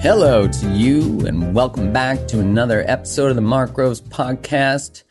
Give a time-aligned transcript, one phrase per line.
[0.00, 5.02] Hello to you, and welcome back to another episode of the Mark Groves podcast.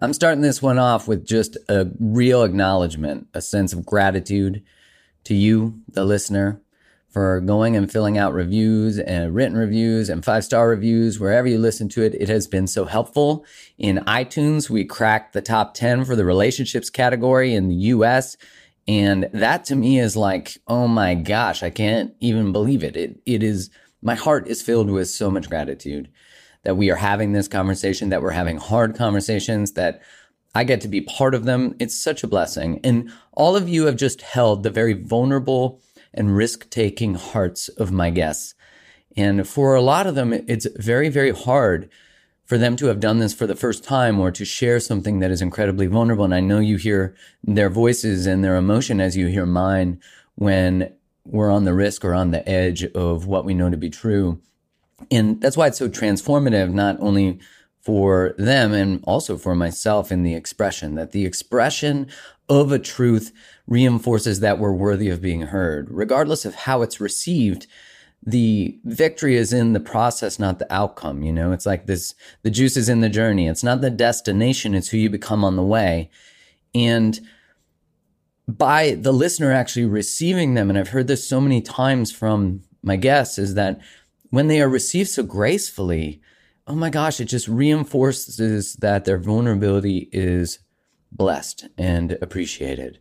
[0.00, 4.64] I'm starting this one off with just a real acknowledgement, a sense of gratitude
[5.22, 6.60] to you, the listener,
[7.10, 11.58] for going and filling out reviews and written reviews and five star reviews wherever you
[11.58, 12.14] listen to it.
[12.14, 13.44] It has been so helpful.
[13.78, 18.36] In iTunes, we cracked the top 10 for the relationships category in the US.
[18.86, 22.96] And that to me is like, oh my gosh, I can't even believe it.
[22.96, 23.70] It, it is
[24.02, 26.08] my heart is filled with so much gratitude
[26.62, 30.00] that we are having this conversation, that we're having hard conversations, that
[30.54, 31.76] I get to be part of them.
[31.78, 32.80] It's such a blessing.
[32.82, 35.80] And all of you have just held the very vulnerable
[36.12, 38.54] and risk taking hearts of my guests.
[39.16, 41.90] And for a lot of them, it's very, very hard
[42.44, 45.30] for them to have done this for the first time or to share something that
[45.30, 46.24] is incredibly vulnerable.
[46.24, 50.00] And I know you hear their voices and their emotion as you hear mine
[50.34, 50.92] when
[51.24, 54.40] we're on the risk or on the edge of what we know to be true.
[55.10, 57.38] And that's why it's so transformative, not only
[57.82, 62.08] for them and also for myself in the expression, that the expression
[62.48, 63.32] of a truth
[63.70, 67.66] reinforces that we're worthy of being heard, regardless of how it's received.
[68.22, 71.22] The victory is in the process, not the outcome.
[71.22, 73.48] You know, it's like this the juice is in the journey.
[73.48, 76.10] It's not the destination, it's who you become on the way.
[76.74, 77.18] And
[78.46, 82.96] by the listener actually receiving them, and I've heard this so many times from my
[82.96, 83.80] guests, is that
[84.30, 86.20] when they are received so gracefully,
[86.66, 90.58] oh my gosh, it just reinforces that their vulnerability is
[91.12, 93.00] blessed and appreciated.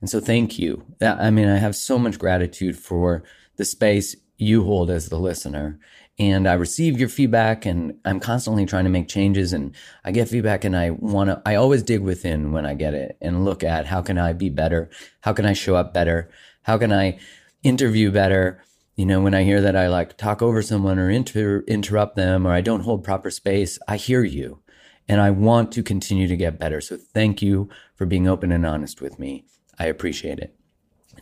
[0.00, 0.84] And so thank you.
[1.00, 3.24] I mean, I have so much gratitude for
[3.56, 5.78] the space you hold as the listener
[6.18, 10.28] and I receive your feedback and I'm constantly trying to make changes and I get
[10.28, 13.64] feedback and I want to I always dig within when I get it and look
[13.64, 14.90] at how can I be better?
[15.22, 16.30] How can I show up better?
[16.62, 17.18] How can I
[17.62, 18.62] interview better?
[18.94, 22.46] You know, when I hear that I like talk over someone or inter- interrupt them
[22.46, 24.60] or I don't hold proper space, I hear you
[25.08, 26.80] and I want to continue to get better.
[26.80, 29.44] So thank you for being open and honest with me.
[29.78, 30.54] I appreciate it.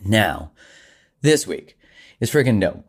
[0.05, 0.53] Now,
[1.21, 1.79] this week
[2.21, 2.85] is freaking dope.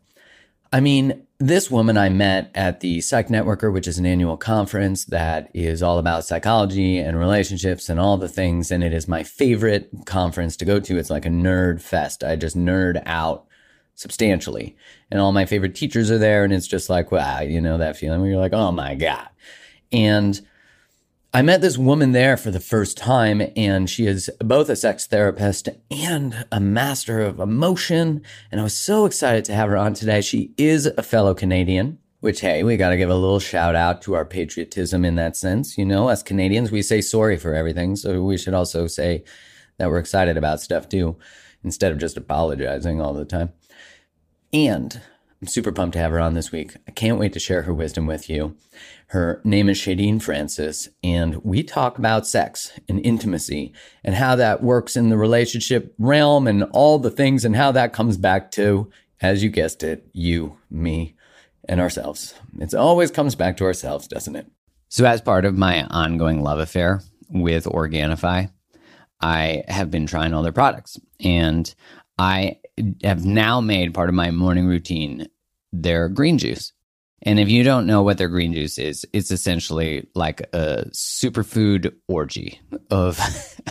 [0.72, 5.06] I mean, this woman I met at the Psych Networker, which is an annual conference
[5.06, 8.72] that is all about psychology and relationships and all the things.
[8.72, 10.97] And it is my favorite conference to go to.
[10.97, 12.24] It's like a nerd fest.
[12.24, 13.45] I just nerd out
[13.94, 14.75] substantially.
[15.12, 16.44] And all my favorite teachers are there.
[16.44, 19.28] And it's just like, wow, you know, that feeling where you're like, oh my God.
[19.91, 20.41] And
[21.35, 25.07] I met this woman there for the first time, and she is both a sex
[25.07, 28.21] therapist and a master of emotion.
[28.51, 30.21] And I was so excited to have her on today.
[30.21, 34.03] She is a fellow Canadian, which, hey, we got to give a little shout out
[34.03, 35.75] to our patriotism in that sense.
[35.75, 37.95] You know, as Canadians, we say sorry for everything.
[37.95, 39.23] So we should also say
[39.77, 41.17] that we're excited about stuff too,
[41.63, 43.53] instead of just apologizing all the time.
[44.53, 45.01] And
[45.43, 46.77] I'm super pumped to have her on this week.
[46.87, 48.55] I can't wait to share her wisdom with you.
[49.07, 53.73] Her name is Shadeen Francis, and we talk about sex and intimacy
[54.05, 57.91] and how that works in the relationship realm and all the things and how that
[57.91, 58.89] comes back to,
[59.19, 61.13] as you guessed it, you, me,
[61.67, 62.35] and ourselves.
[62.61, 64.49] It always comes back to ourselves, doesn't it?
[64.87, 68.49] So, as part of my ongoing love affair with Organifi,
[69.19, 71.75] I have been trying all their products and
[72.17, 72.59] I
[73.03, 75.28] have now made part of my morning routine
[75.72, 76.72] their green juice.
[77.25, 81.94] And if you don't know what their green juice is, it's essentially like a superfood
[82.07, 82.59] orgy
[82.91, 83.17] of,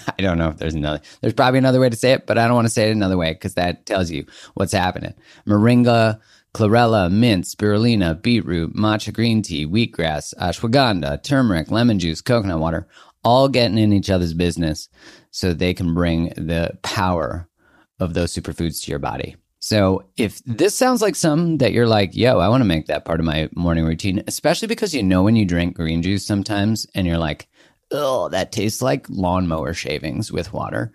[0.19, 2.47] I don't know if there's another, there's probably another way to say it, but I
[2.47, 4.25] don't want to say it another way because that tells you
[4.55, 5.13] what's happening.
[5.47, 6.19] Moringa,
[6.55, 12.89] chlorella, mint, spirulina, beetroot, matcha green tea, wheatgrass, ashwagandha, turmeric, lemon juice, coconut water,
[13.23, 14.89] all getting in each other's business
[15.31, 17.49] so they can bring the power
[18.03, 19.37] of those superfoods to your body.
[19.59, 23.05] So if this sounds like something that you're like, yo, I want to make that
[23.05, 26.85] part of my morning routine, especially because you know when you drink green juice sometimes
[26.97, 27.49] and you're like,
[27.93, 30.93] oh, that tastes like lawnmower shavings with water.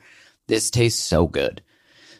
[0.48, 1.62] This tastes so good.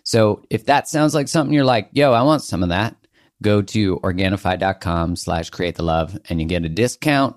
[0.04, 2.96] So if that sounds like something you're like, yo, I want some of that,
[3.44, 7.36] go to Organifi.com slash create the love and you get a discount.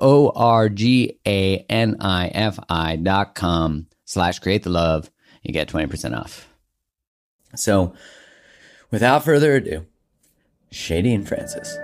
[0.00, 5.10] O R G A N I F I dot com slash create the love.
[5.42, 6.48] You get 20% off.
[7.56, 7.94] So
[8.94, 9.86] Without further ado,
[10.72, 11.76] Shadeen Francis.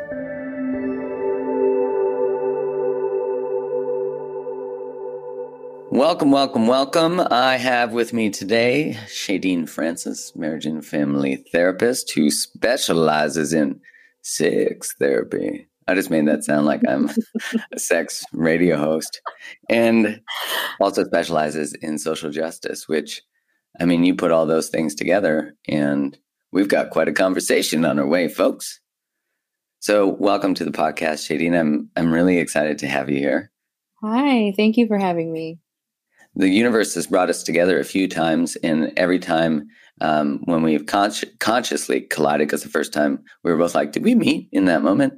[5.91, 7.21] Welcome, welcome, welcome.
[7.33, 13.81] I have with me today Shadeen Francis, marriage and family therapist who specializes in
[14.23, 15.67] sex therapy.
[15.89, 17.11] I just made that sound like I'm
[17.73, 19.21] a sex radio host.
[19.69, 20.21] And
[20.81, 23.21] also specializes in social justice, which,
[23.79, 26.17] I mean, you put all those things together and
[26.53, 28.81] we've got quite a conversation on our way, folks.
[29.79, 31.59] So, welcome to the podcast, Shadeen.
[31.59, 33.51] I'm I'm really excited to have you here.
[34.03, 35.59] Hi, thank you for having me.
[36.35, 39.69] The universe has brought us together a few times, and every time
[40.03, 44.05] um, when we've con- consciously collided, because the first time we were both like, "Did
[44.05, 45.15] we meet in that moment?"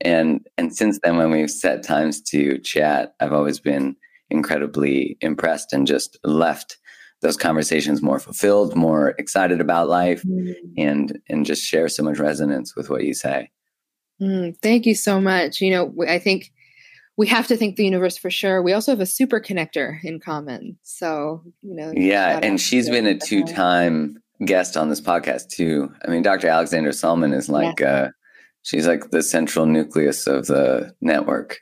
[0.00, 3.94] And and since then, when we've set times to chat, I've always been
[4.30, 6.78] incredibly impressed and just left
[7.20, 10.54] those conversations more fulfilled, more excited about life, mm.
[10.76, 13.50] and and just share so much resonance with what you say.
[14.20, 15.60] Mm, thank you so much.
[15.60, 16.52] You know, I think
[17.18, 18.62] we have to thank the universe for sure.
[18.62, 20.78] We also have a super connector in common.
[20.84, 21.92] So, you know.
[21.94, 22.38] Yeah.
[22.42, 25.92] And she's been a two time guest on this podcast too.
[26.06, 26.48] I mean, Dr.
[26.48, 27.92] Alexandra Solomon is like, yeah.
[27.92, 28.10] uh,
[28.62, 31.58] she's like the central nucleus of the network.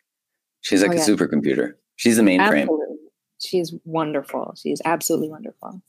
[0.61, 1.07] She's like oh, a yeah.
[1.07, 1.73] supercomputer.
[1.97, 2.63] She's the mainframe.
[2.63, 2.86] Absolutely.
[3.39, 4.55] She's wonderful.
[4.57, 5.83] She's absolutely wonderful.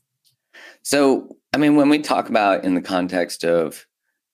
[0.81, 3.85] So, I mean, when we talk about in the context of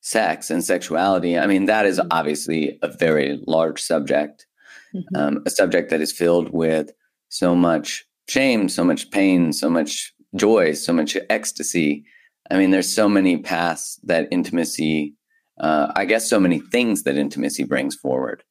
[0.01, 2.07] sex and sexuality, I mean, that is mm-hmm.
[2.11, 4.45] obviously a very large subject,
[4.93, 5.15] mm-hmm.
[5.15, 6.91] um, a subject that is filled with
[7.29, 12.05] so much shame, so much pain, so much joy, so much ecstasy.
[12.49, 15.15] I mean, there's so many paths that intimacy,
[15.59, 18.43] uh, I guess, so many things that intimacy brings forward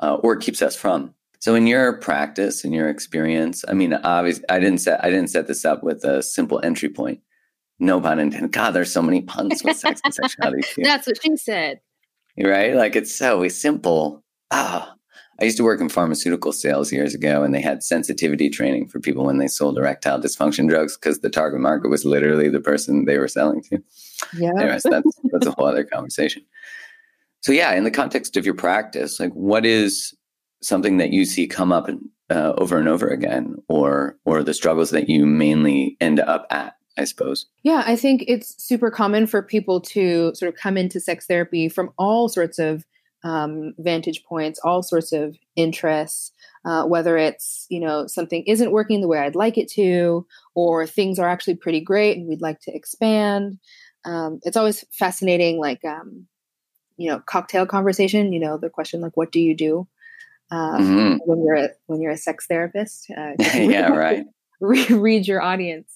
[0.00, 1.14] uh, or keeps us from.
[1.40, 5.30] So, in your practice, in your experience, I mean, obviously, I didn't set I didn't
[5.30, 7.20] set this up with a simple entry point
[7.80, 8.52] no pun intended.
[8.52, 10.62] God, there's so many puns with sex and sexuality.
[10.62, 10.82] Too.
[10.84, 11.80] That's what she said.
[12.38, 12.74] Right?
[12.74, 14.22] Like it's so simple.
[14.50, 14.94] Ah,
[15.40, 19.00] I used to work in pharmaceutical sales years ago, and they had sensitivity training for
[19.00, 23.06] people when they sold erectile dysfunction drugs because the target market was literally the person
[23.06, 23.82] they were selling to.
[24.36, 24.50] Yeah.
[24.58, 26.44] Anyways, that's that's a whole other conversation.
[27.40, 30.14] So yeah, in the context of your practice, like what is
[30.62, 31.88] something that you see come up
[32.30, 36.74] uh, over and over again, or or the struggles that you mainly end up at?
[36.98, 37.46] I suppose.
[37.62, 41.68] Yeah, I think it's super common for people to sort of come into sex therapy
[41.68, 42.84] from all sorts of
[43.22, 46.32] um, vantage points, all sorts of interests,
[46.64, 50.86] uh, whether it's, you know, something isn't working the way I'd like it to, or
[50.86, 53.58] things are actually pretty great and we'd like to expand.
[54.04, 56.26] Um, it's always fascinating, like, um,
[56.96, 59.86] you know, cocktail conversation, you know, the question, like, what do you do?
[60.50, 61.16] Uh, mm-hmm.
[61.26, 63.10] when you're a, when you're a sex therapist.
[63.16, 64.24] Uh, yeah, right.
[64.60, 65.92] read your audience.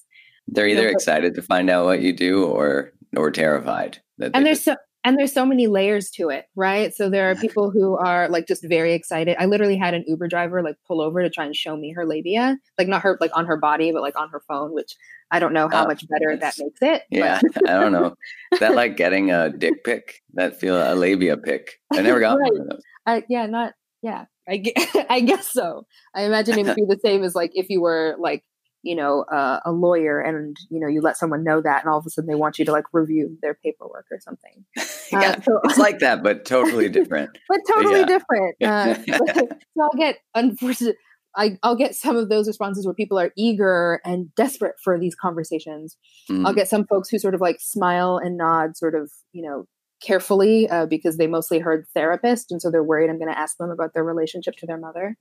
[0.46, 3.98] They're either excited to find out what you do or or terrified.
[4.18, 4.64] and there's just...
[4.64, 6.94] so and there's so many layers to it, right?
[6.94, 9.36] So there are people who are like just very excited.
[9.38, 12.06] I literally had an Uber driver like pull over to try and show me her
[12.06, 14.96] labia, like not her like on her body, but like on her phone, which
[15.30, 17.02] I don't know how uh, much better that makes it.
[17.10, 18.14] Yeah, I don't know.
[18.52, 20.22] Is that like getting a dick pic?
[20.34, 21.80] That feel a labia pic?
[21.92, 22.52] I never got right.
[22.52, 22.82] one of those.
[23.04, 24.24] I, yeah, not yeah.
[24.48, 24.62] I,
[25.10, 25.86] I guess so.
[26.14, 28.44] I imagine it would be the same as like if you were like
[28.82, 31.98] you know uh, a lawyer and you know you let someone know that and all
[31.98, 34.64] of a sudden they want you to like review their paperwork or something
[35.10, 38.06] yeah uh, so, it's like that but totally different but totally yeah.
[38.06, 38.94] different uh,
[39.34, 39.48] so
[39.80, 40.96] i'll get unfortunate
[41.36, 45.16] I, will get some of those responses where people are eager and desperate for these
[45.16, 45.96] conversations.
[46.30, 46.46] Mm.
[46.46, 49.66] I'll get some folks who sort of like smile and nod, sort of, you know,
[50.04, 53.56] carefully uh, because they mostly heard therapist and so they're worried i'm going to ask
[53.56, 55.16] them about their relationship to their mother.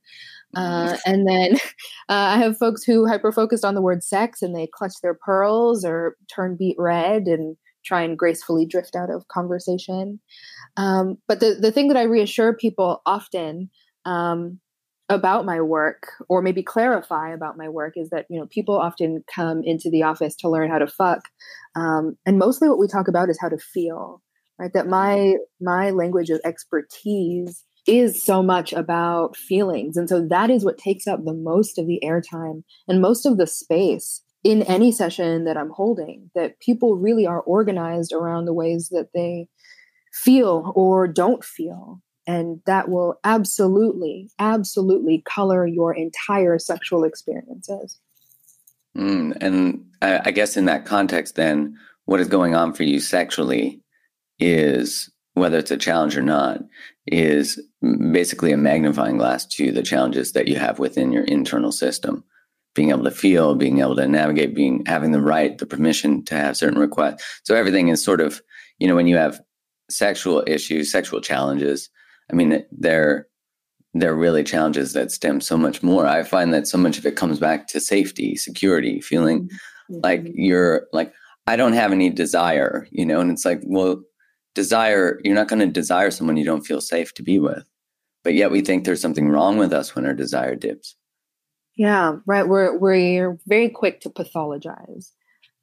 [0.54, 1.12] Uh, mm-hmm.
[1.12, 1.54] and then
[2.08, 5.14] uh, i have folks who hyper focused on the word sex and they clutch their
[5.14, 10.18] pearls or turn beet red and try and gracefully drift out of conversation.
[10.76, 13.70] Um, but the, the thing that i reassure people often
[14.04, 14.58] um,
[15.08, 19.22] about my work or maybe clarify about my work is that you know people often
[19.32, 21.28] come into the office to learn how to fuck
[21.76, 24.22] um, and mostly what we talk about is how to feel
[24.58, 24.72] right?
[24.72, 29.96] That my my language of expertise is so much about feelings.
[29.96, 33.36] And so that is what takes up the most of the airtime and most of
[33.36, 38.52] the space in any session that i'm holding that people really are organized around the
[38.52, 39.48] ways that they
[40.14, 42.00] feel or don't feel.
[42.26, 48.00] And that will absolutely absolutely color your entire sexual experiences.
[48.96, 53.00] Mm, and I, I guess in that context then what is going on for you
[53.00, 53.80] sexually
[54.38, 56.60] is whether it's a challenge or not
[57.06, 57.60] is
[58.12, 62.24] basically a magnifying glass to the challenges that you have within your internal system.
[62.74, 66.34] Being able to feel being able to navigate being having the right the permission to
[66.34, 67.24] have certain requests.
[67.44, 68.40] So everything is sort of
[68.78, 69.40] you know when you have
[69.90, 71.90] sexual issues sexual challenges
[72.32, 73.28] i mean they're
[73.94, 76.06] they're really challenges that stem so much more.
[76.06, 80.00] I find that so much of it comes back to safety security feeling mm-hmm.
[80.02, 81.12] like you're like
[81.46, 84.02] i don't have any desire you know and it's like well
[84.54, 87.64] desire you're not going to desire someone you don't feel safe to be with
[88.24, 90.96] but yet we think there's something wrong with us when our desire dips.
[91.76, 92.48] Yeah, right.
[92.48, 95.10] We're we're very quick to pathologize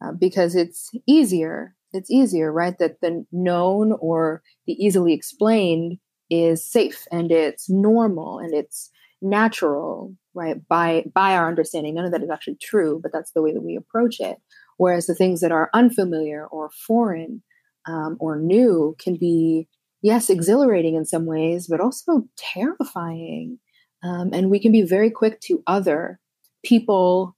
[0.04, 1.76] uh, because it's easier.
[1.92, 2.78] It's easier, right?
[2.78, 5.98] That the known or the easily explained
[6.30, 8.90] is safe and it's normal and it's
[9.22, 10.58] natural, right?
[10.68, 13.64] By by our understanding, none of that is actually true, but that's the way that
[13.64, 14.38] we approach it.
[14.78, 17.42] Whereas the things that are unfamiliar or foreign
[17.88, 19.68] um, or new can be
[20.02, 23.60] yes, exhilarating in some ways, but also terrifying.
[24.04, 26.20] Um, and we can be very quick to other
[26.64, 27.36] people,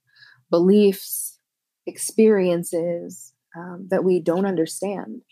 [0.50, 1.38] beliefs,
[1.86, 5.22] experiences um, that we don't understand.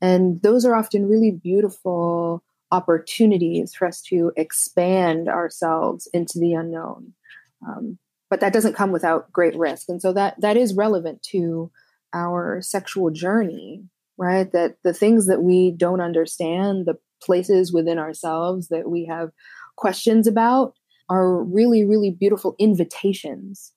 [0.00, 2.42] And those are often really beautiful
[2.72, 7.12] opportunities for us to expand ourselves into the unknown.
[7.66, 9.88] Um, but that doesn't come without great risk.
[9.88, 11.70] And so that that is relevant to
[12.14, 13.84] our sexual journey
[14.18, 14.50] right?
[14.52, 19.30] That the things that we don't understand, the places within ourselves that we have
[19.76, 20.74] questions about,
[21.08, 23.72] are really, really beautiful invitations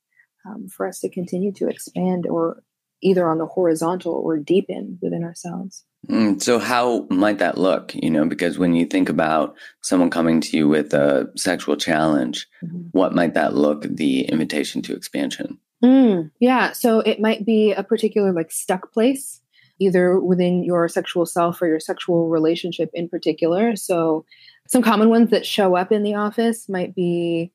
[0.48, 2.64] um, for us to continue to expand or
[3.02, 5.84] either on the horizontal or deepen within ourselves.
[6.10, 7.94] Mm, so, how might that look?
[7.96, 12.48] You know, because when you think about someone coming to you with a sexual challenge,
[12.64, 12.88] mm-hmm.
[12.92, 15.58] what might that look, the invitation to expansion?
[15.84, 16.74] Mm, yeah.
[16.74, 19.42] So, it might be a particular like stuck place
[19.80, 23.76] either within your sexual self or your sexual relationship in particular.
[23.76, 24.26] So,
[24.68, 27.52] some common ones that show up in the office might be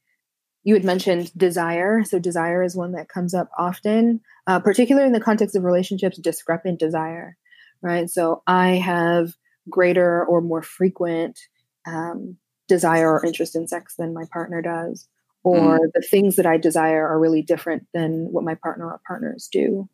[0.63, 2.05] you had mentioned desire.
[2.05, 6.19] So, desire is one that comes up often, uh, particularly in the context of relationships,
[6.19, 7.37] discrepant desire,
[7.83, 8.09] right?
[8.09, 9.35] So, I have
[9.69, 11.39] greater or more frequent
[11.87, 12.37] um,
[12.69, 15.09] desire or interest in sex than my partner does,
[15.43, 15.93] or mm.
[15.95, 19.89] the things that I desire are really different than what my partner or partners do.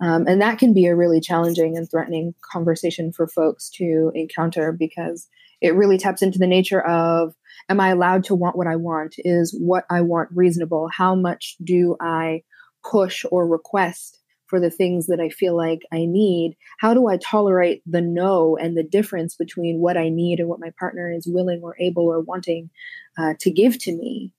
[0.00, 4.72] Um, and that can be a really challenging and threatening conversation for folks to encounter
[4.72, 5.28] because
[5.60, 7.34] it really taps into the nature of
[7.68, 9.14] am I allowed to want what I want?
[9.18, 10.88] Is what I want reasonable?
[10.92, 12.42] How much do I
[12.84, 16.56] push or request for the things that I feel like I need?
[16.78, 20.60] How do I tolerate the no and the difference between what I need and what
[20.60, 22.70] my partner is willing or able or wanting
[23.18, 24.32] uh, to give to me?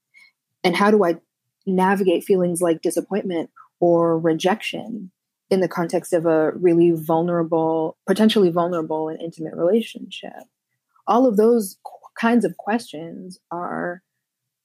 [0.63, 1.15] And how do I
[1.65, 3.49] navigate feelings like disappointment
[3.79, 5.11] or rejection
[5.49, 10.33] in the context of a really vulnerable, potentially vulnerable and intimate relationship.
[11.07, 11.77] All of those
[12.19, 14.01] kinds of questions are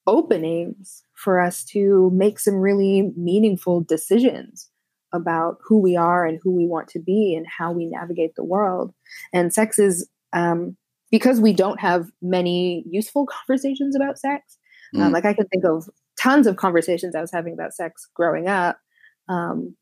[0.07, 4.69] openings for us to make some really meaningful decisions
[5.12, 8.45] about who we are and who we want to be and how we navigate the
[8.45, 8.93] world.
[9.33, 10.77] And sex is, um,
[11.11, 14.59] because we don't have many useful conversations about sex,
[14.95, 15.03] mm.
[15.03, 18.49] um, like I can think of tons of conversations I was having about sex growing
[18.49, 18.79] up.
[19.29, 19.77] Um,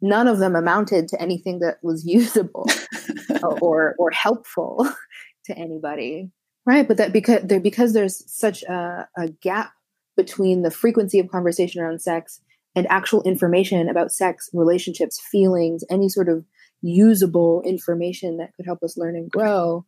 [0.00, 2.68] none of them amounted to anything that was usable
[3.60, 4.90] or or helpful
[5.44, 6.30] to anybody.
[6.66, 9.72] Right but that because there because there's such a, a gap
[10.16, 12.40] between the frequency of conversation around sex
[12.74, 16.44] and actual information about sex relationships feelings any sort of
[16.82, 19.84] usable information that could help us learn and grow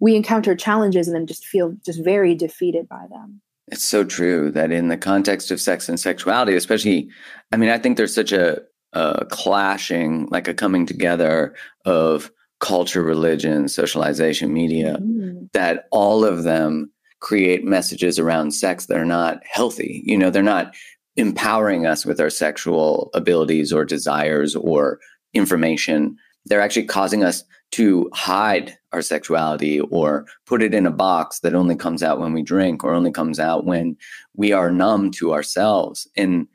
[0.00, 3.40] we encounter challenges and then just feel just very defeated by them.
[3.68, 7.08] It's so true that in the context of sex and sexuality especially
[7.50, 8.60] i mean i think there's such a
[8.94, 15.50] a clashing, like a coming together of culture, religion, socialization, media, mm.
[15.52, 20.02] that all of them create messages around sex that are not healthy.
[20.06, 20.74] You know, they're not
[21.16, 24.98] empowering us with our sexual abilities or desires or
[25.32, 26.16] information.
[26.46, 31.54] They're actually causing us to hide our sexuality or put it in a box that
[31.54, 33.96] only comes out when we drink or only comes out when
[34.36, 36.06] we are numb to ourselves.
[36.16, 36.46] And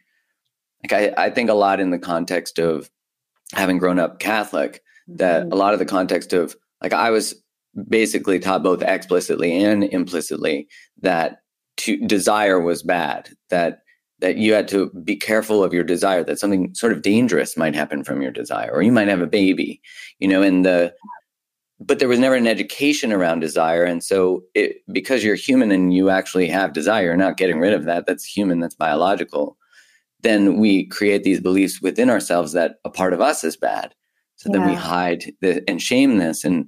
[0.84, 2.90] like I, I think a lot in the context of
[3.54, 5.52] having grown up Catholic, that mm-hmm.
[5.52, 7.36] a lot of the context of like I was
[7.88, 10.68] basically taught both explicitly and implicitly
[11.02, 11.42] that
[11.78, 13.82] to desire was bad, that
[14.20, 17.74] that you had to be careful of your desire, that something sort of dangerous might
[17.74, 19.82] happen from your desire, or you might have a baby,
[20.20, 20.94] you know, and the
[21.82, 23.86] but there was never an education around desire.
[23.86, 27.74] And so it because you're human and you actually have desire, you're not getting rid
[27.74, 28.06] of that.
[28.06, 29.58] That's human, that's biological
[30.22, 33.94] then we create these beliefs within ourselves that a part of us is bad.
[34.36, 34.60] So yeah.
[34.60, 36.44] then we hide the, and shame this.
[36.44, 36.68] And,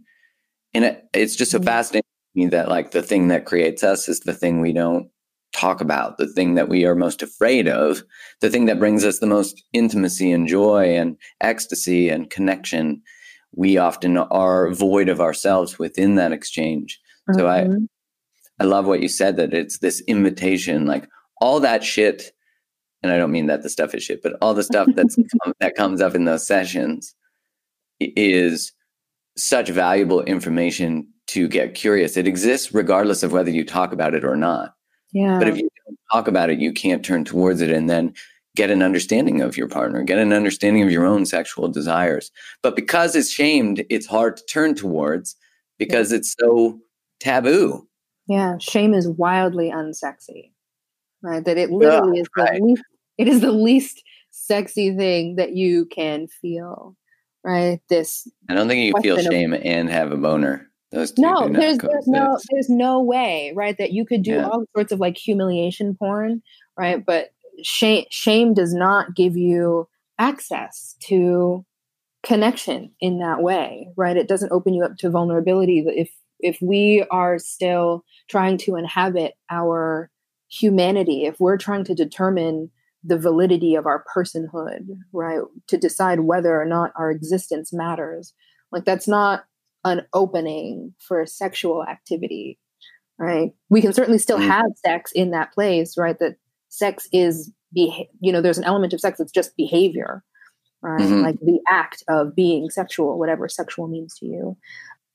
[0.74, 1.66] and it, it's just so mm-hmm.
[1.66, 5.10] fascinating to me that like the thing that creates us is the thing we don't
[5.54, 8.04] talk about, the thing that we are most afraid of,
[8.40, 13.02] the thing that brings us the most intimacy and joy and ecstasy and connection.
[13.54, 17.00] We often are void of ourselves within that exchange.
[17.30, 17.40] Mm-hmm.
[17.40, 17.86] So I, mm-hmm.
[18.60, 21.08] I love what you said that it's this invitation, like
[21.42, 22.32] all that shit
[23.04, 25.18] and I don't mean that the stuff is shit, but all the stuff that's
[25.60, 27.16] that comes up in those sessions
[28.00, 28.72] is
[29.38, 32.18] such valuable information to get curious.
[32.18, 34.76] It exists regardless of whether you talk about it or not.
[35.14, 35.40] Yeah.
[35.40, 38.14] But if you don't talk about it, you can't turn towards it and then
[38.56, 42.32] get an understanding of your partner, get an understanding of your own sexual desires.
[42.62, 45.36] But because it's shamed, it's hard to turn towards
[45.78, 46.80] because it's so
[47.20, 47.88] taboo.
[48.28, 50.52] Yeah, shame is wildly unsexy.
[51.24, 51.44] Right?
[51.46, 52.60] That it literally is right.
[52.60, 52.84] the least
[53.22, 56.96] it is the least sexy thing that you can feel.
[57.44, 57.82] Right?
[57.90, 60.68] This I don't think you feel shame of, and have a boner.
[60.92, 63.78] Those no, there's there's no there's no way, right?
[63.78, 64.48] That you could do yeah.
[64.48, 66.44] all sorts of like humiliation porn,
[66.78, 67.04] right?
[67.04, 67.32] But
[67.64, 69.88] shame shame does not give you
[70.20, 71.66] access to
[72.24, 77.06] connection in that way right it doesn't open you up to vulnerability if if we
[77.10, 80.10] are still trying to inhabit our
[80.50, 82.70] humanity if we're trying to determine
[83.04, 85.42] the validity of our personhood right?
[85.68, 88.34] To decide whether or not our existence matters.
[88.72, 89.46] Like that's not
[89.84, 92.60] an opening for sexual activity
[93.18, 93.52] right?
[93.70, 94.48] We can certainly still mm.
[94.48, 96.18] have sex in that place right?
[96.20, 96.36] That
[96.70, 100.24] sex is be you know there's an element of sex that's just behavior
[100.82, 101.02] right?
[101.02, 101.22] Mm-hmm.
[101.22, 104.58] like the act of being sexual whatever sexual means to you.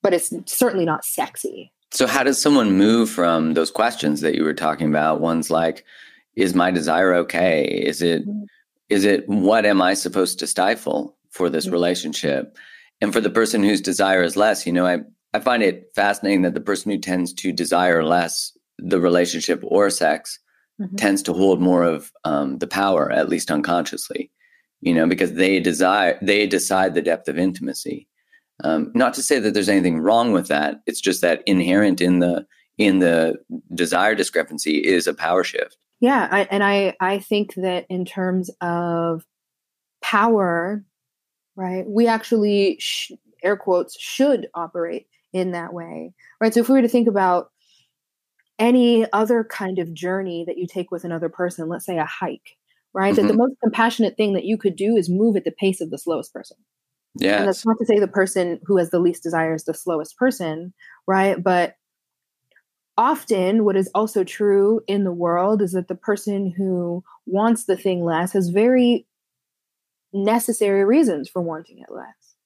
[0.02, 1.72] But it's certainly not sexy.
[1.90, 5.20] So how does someone move from those questions that you were talking about?
[5.20, 5.84] Ones like
[6.36, 8.44] is my desire okay is it mm-hmm.
[8.88, 11.72] is it what am i supposed to stifle for this mm-hmm.
[11.72, 12.56] relationship
[13.00, 14.98] and for the person whose desire is less you know i
[15.34, 19.90] i find it fascinating that the person who tends to desire less the relationship or
[19.90, 20.38] sex
[20.80, 20.96] mm-hmm.
[20.96, 24.30] tends to hold more of um, the power, at least unconsciously,
[24.80, 28.06] you know, because they desire, they decide the depth of intimacy.
[28.64, 30.80] Um, not to say that there's anything wrong with that.
[30.86, 32.46] It's just that inherent in the
[32.78, 33.36] in the
[33.74, 35.78] desire discrepancy is a power shift.
[36.00, 39.24] Yeah, I, and I I think that in terms of
[40.02, 40.84] power,
[41.56, 43.12] right, we actually sh-
[43.42, 46.52] air quotes should operate in that way, right?
[46.52, 47.50] So if we were to think about
[48.58, 52.56] any other kind of journey that you take with another person, let's say a hike,
[52.92, 53.12] right?
[53.12, 53.16] Mm-hmm.
[53.16, 53.38] That the mm-hmm.
[53.38, 56.32] most compassionate thing that you could do is move at the pace of the slowest
[56.32, 56.56] person.
[57.18, 57.38] Yeah.
[57.38, 60.16] And that's not to say the person who has the least desire is the slowest
[60.16, 60.74] person,
[61.06, 61.42] right?
[61.42, 61.76] But
[62.96, 67.76] often what is also true in the world is that the person who wants the
[67.76, 69.06] thing less has very
[70.12, 72.36] necessary reasons for wanting it less,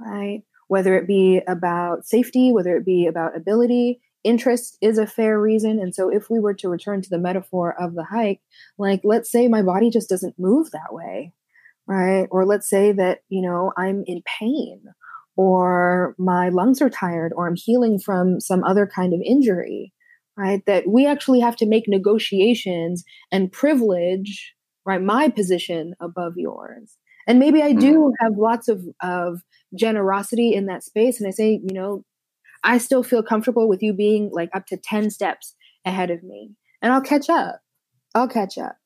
[0.00, 0.42] right?
[0.68, 5.78] Whether it be about safety, whether it be about ability, interest is a fair reason.
[5.78, 8.40] And so, if we were to return to the metaphor of the hike,
[8.78, 11.32] like let's say my body just doesn't move that way,
[11.86, 12.26] right?
[12.30, 14.82] Or let's say that, you know, I'm in pain
[15.36, 19.92] or my lungs are tired or I'm healing from some other kind of injury,
[20.36, 20.62] right?
[20.66, 26.96] That we actually have to make negotiations and privilege, right, my position above yours.
[27.26, 28.12] And maybe I do mm.
[28.20, 29.40] have lots of, of
[29.76, 31.20] generosity in that space.
[31.20, 32.04] And I say, you know,
[32.62, 36.52] I still feel comfortable with you being like up to 10 steps ahead of me.
[36.80, 37.60] And I'll catch up.
[38.14, 38.76] I'll catch up.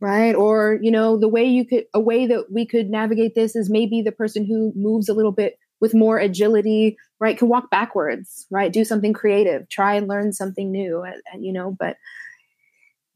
[0.00, 0.34] Right.
[0.34, 3.68] Or, you know, the way you could, a way that we could navigate this is
[3.68, 8.46] maybe the person who moves a little bit with more agility, right, can walk backwards,
[8.50, 8.72] right?
[8.72, 11.04] Do something creative, try and learn something new,
[11.38, 11.96] you know, but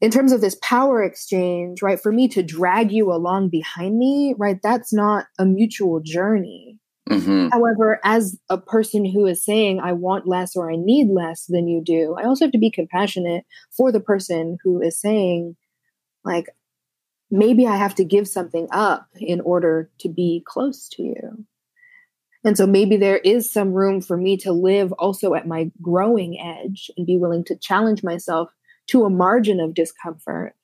[0.01, 4.35] in terms of this power exchange, right, for me to drag you along behind me,
[4.37, 6.79] right, that's not a mutual journey.
[7.09, 7.49] Mm-hmm.
[7.51, 11.67] However, as a person who is saying, I want less or I need less than
[11.67, 15.55] you do, I also have to be compassionate for the person who is saying,
[16.23, 16.47] like,
[17.29, 21.45] maybe I have to give something up in order to be close to you.
[22.45, 26.39] And so maybe there is some room for me to live also at my growing
[26.39, 28.49] edge and be willing to challenge myself
[28.87, 30.55] to a margin of discomfort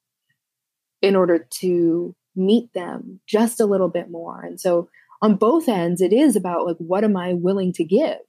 [1.01, 4.41] in order to meet them just a little bit more.
[4.43, 4.89] And so
[5.23, 8.19] on both ends, it is about like, what am I willing to give?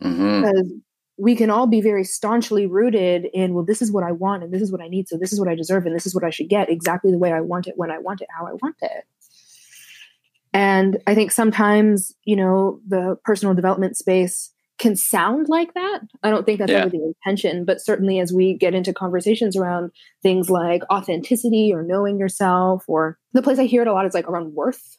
[0.00, 0.42] Mm-hmm.
[0.42, 0.72] Because
[1.18, 4.52] we can all be very staunchly rooted in, well, this is what I want and
[4.52, 5.08] this is what I need.
[5.08, 7.18] So this is what I deserve and this is what I should get exactly the
[7.18, 9.04] way I want it, when I want it, how I want it.
[10.56, 16.00] And I think sometimes, you know, the personal development space can sound like that.
[16.22, 16.80] I don't think that's yeah.
[16.80, 19.90] ever the intention, but certainly as we get into conversations around
[20.22, 24.14] things like authenticity or knowing yourself, or the place I hear it a lot is
[24.14, 24.98] like around worth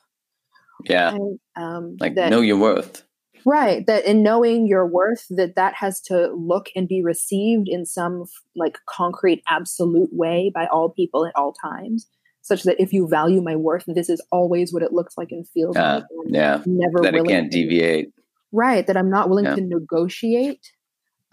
[0.86, 1.14] yeah.
[1.16, 3.04] And, um, like that, know your worth.
[3.46, 3.86] Right.
[3.88, 8.26] That in knowing your worth, that that has to look and be received in some
[8.56, 12.08] like concrete, absolute way by all people at all times.
[12.48, 15.48] Such that if you value my worth, this is always what it looks like and
[15.50, 16.28] feels uh, like.
[16.28, 16.62] yeah.
[16.66, 18.14] Never that it can't to, deviate.
[18.54, 18.88] Right.
[18.88, 19.56] That I'm not willing yeah.
[19.56, 20.72] to negotiate.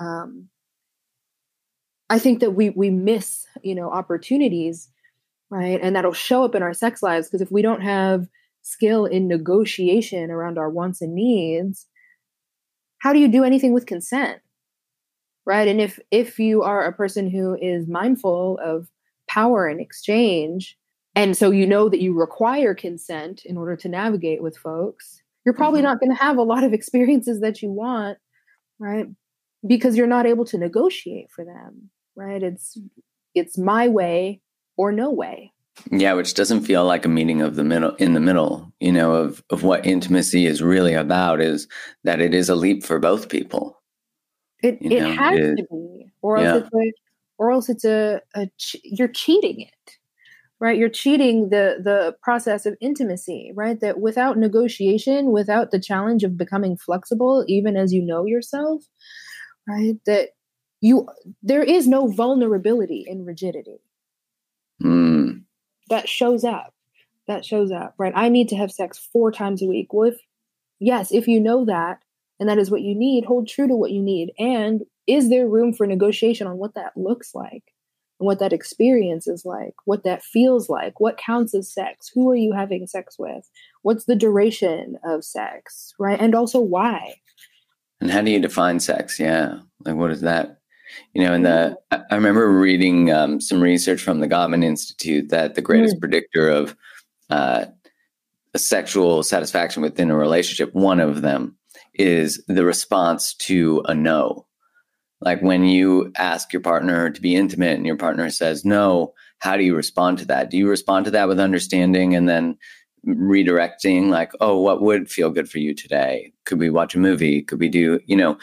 [0.00, 0.48] Um,
[2.10, 4.88] I think that we we miss, you know, opportunities,
[5.50, 5.78] right?
[5.80, 8.26] And that'll show up in our sex lives because if we don't have
[8.62, 11.86] skill in negotiation around our wants and needs,
[12.98, 14.40] how do you do anything with consent?
[15.46, 15.68] Right?
[15.68, 18.88] And if if you are a person who is mindful of
[19.28, 20.76] power and exchange,
[21.14, 25.54] and so you know that you require consent in order to navigate with folks, you're
[25.54, 25.88] probably mm-hmm.
[25.88, 28.18] not going to have a lot of experiences that you want,
[28.78, 29.06] right?
[29.66, 32.42] Because you're not able to negotiate for them, right?
[32.42, 32.78] It's
[33.34, 34.40] it's my way
[34.76, 35.52] or no way.
[35.90, 39.12] Yeah, which doesn't feel like a meeting of the middle in the middle, you know,
[39.12, 41.66] of of what intimacy is really about is
[42.04, 43.80] that it is a leap for both people.
[44.62, 46.56] It you it know, has it, to be, or else yeah.
[46.56, 46.92] it's a,
[47.38, 49.98] or else it's a, a ch- you're cheating it,
[50.60, 50.78] right?
[50.78, 53.80] You're cheating the the process of intimacy, right?
[53.80, 58.84] That without negotiation, without the challenge of becoming flexible, even as you know yourself,
[59.68, 59.96] right?
[60.06, 60.30] That
[60.80, 61.08] you
[61.42, 63.80] there is no vulnerability in rigidity.
[64.82, 65.44] Mm
[65.88, 66.74] that shows up
[67.26, 70.18] that shows up right i need to have sex four times a week well if
[70.80, 72.00] yes if you know that
[72.40, 75.48] and that is what you need hold true to what you need and is there
[75.48, 77.73] room for negotiation on what that looks like
[78.18, 82.30] and what that experience is like what that feels like what counts as sex who
[82.30, 83.48] are you having sex with
[83.82, 87.14] what's the duration of sex right and also why
[88.00, 90.58] and how do you define sex yeah like what is that
[91.12, 95.54] you know, and the I remember reading um, some research from the Gottman Institute that
[95.54, 96.00] the greatest mm.
[96.00, 96.76] predictor of
[97.30, 97.66] uh,
[98.56, 101.56] sexual satisfaction within a relationship, one of them,
[101.94, 104.46] is the response to a no.
[105.24, 109.56] Like when you ask your partner to be intimate and your partner says no, how
[109.56, 110.50] do you respond to that?
[110.50, 112.58] Do you respond to that with understanding and then
[113.06, 116.32] redirecting, like, oh, what would feel good for you today?
[116.44, 117.42] Could we watch a movie?
[117.42, 118.38] Could we do, you know,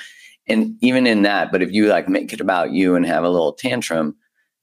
[0.48, 3.30] and even in that, but if you like make it about you and have a
[3.30, 4.16] little tantrum,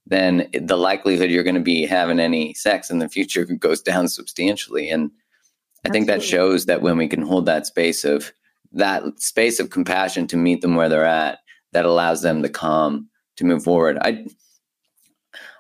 [0.07, 4.09] then the likelihood you're going to be having any sex in the future goes down
[4.09, 4.91] substantially.
[4.91, 5.11] And
[5.87, 8.33] I think that shows that when we can hold that space of
[8.73, 11.39] that space of compassion to meet them where they're at,
[11.73, 13.99] that allows them to calm to move forward.
[14.01, 14.27] I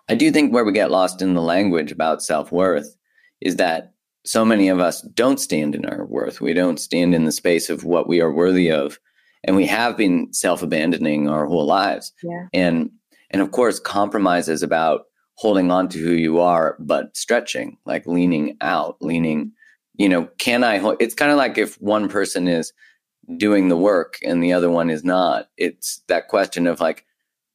[0.08, 2.96] I do think where we get lost in the language about self worth
[3.40, 3.92] is that
[4.24, 6.40] so many of us don't stand in our worth.
[6.40, 8.98] We don't stand in the space of what we are worthy of
[9.44, 12.46] and we have been self-abandoning our whole lives yeah.
[12.52, 12.90] and
[13.30, 15.02] and of course compromise is about
[15.34, 19.52] holding on to who you are but stretching like leaning out leaning
[19.94, 22.72] you know can i hold it's kind of like if one person is
[23.36, 27.04] doing the work and the other one is not it's that question of like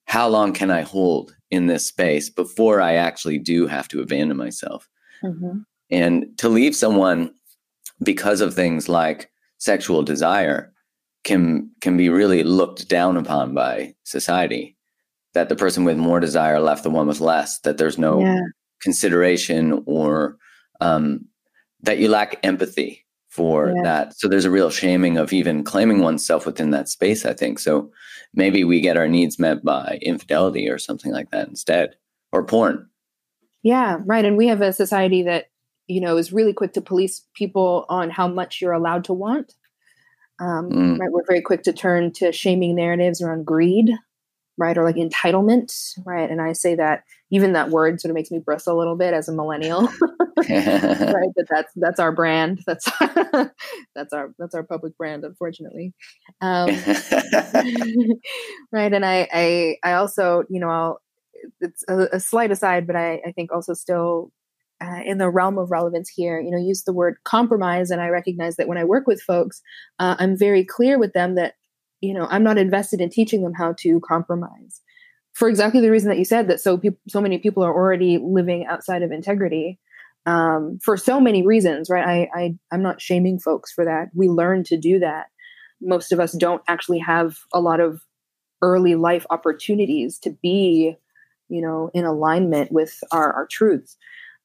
[0.05, 4.37] how long can i hold in this space before i actually do have to abandon
[4.37, 4.87] myself
[5.23, 5.59] mm-hmm.
[5.89, 7.33] and to leave someone
[8.03, 10.71] because of things like sexual desire
[11.23, 14.75] can can be really looked down upon by society
[15.33, 18.39] that the person with more desire left the one with less that there's no yeah.
[18.81, 20.37] consideration or
[20.81, 21.25] um,
[21.81, 23.02] that you lack empathy
[23.33, 23.81] for yeah.
[23.81, 27.57] that so there's a real shaming of even claiming oneself within that space i think
[27.57, 27.91] so
[28.35, 31.95] maybe we get our needs met by infidelity or something like that instead
[32.31, 32.87] or porn
[33.63, 35.45] yeah right and we have a society that
[35.87, 39.55] you know is really quick to police people on how much you're allowed to want
[40.39, 40.99] um, mm.
[40.99, 43.91] Right, we're very quick to turn to shaming narratives around greed,
[44.57, 45.71] right, or like entitlement,
[46.05, 46.29] right.
[46.29, 49.15] And I say that even that word sort of makes me bristle a little bit
[49.15, 49.81] as a millennial,
[50.37, 51.31] right?
[51.35, 52.61] That that's that's our brand.
[52.67, 52.87] That's
[53.95, 55.93] that's our that's our public brand, unfortunately.
[56.41, 56.67] Um,
[58.71, 61.01] right, and I I I also you know I'll
[61.59, 64.31] it's a, a slight aside, but I I think also still
[64.79, 67.89] uh, in the realm of relevance here, you know, use the word compromise.
[67.89, 69.61] And I recognize that when I work with folks,
[69.97, 71.53] uh, I'm very clear with them that,
[72.01, 74.81] you know, I'm not invested in teaching them how to compromise
[75.33, 78.17] for exactly the reason that you said that so pe- so many people are already
[78.17, 79.79] living outside of integrity
[80.25, 82.29] um, for so many reasons, right?
[82.33, 84.09] I, I I'm not shaming folks for that.
[84.13, 85.27] We learn to do that.
[85.81, 88.01] Most of us don't actually have a lot of
[88.61, 90.95] early life opportunities to be,
[91.49, 93.97] you know, in alignment with our, our truths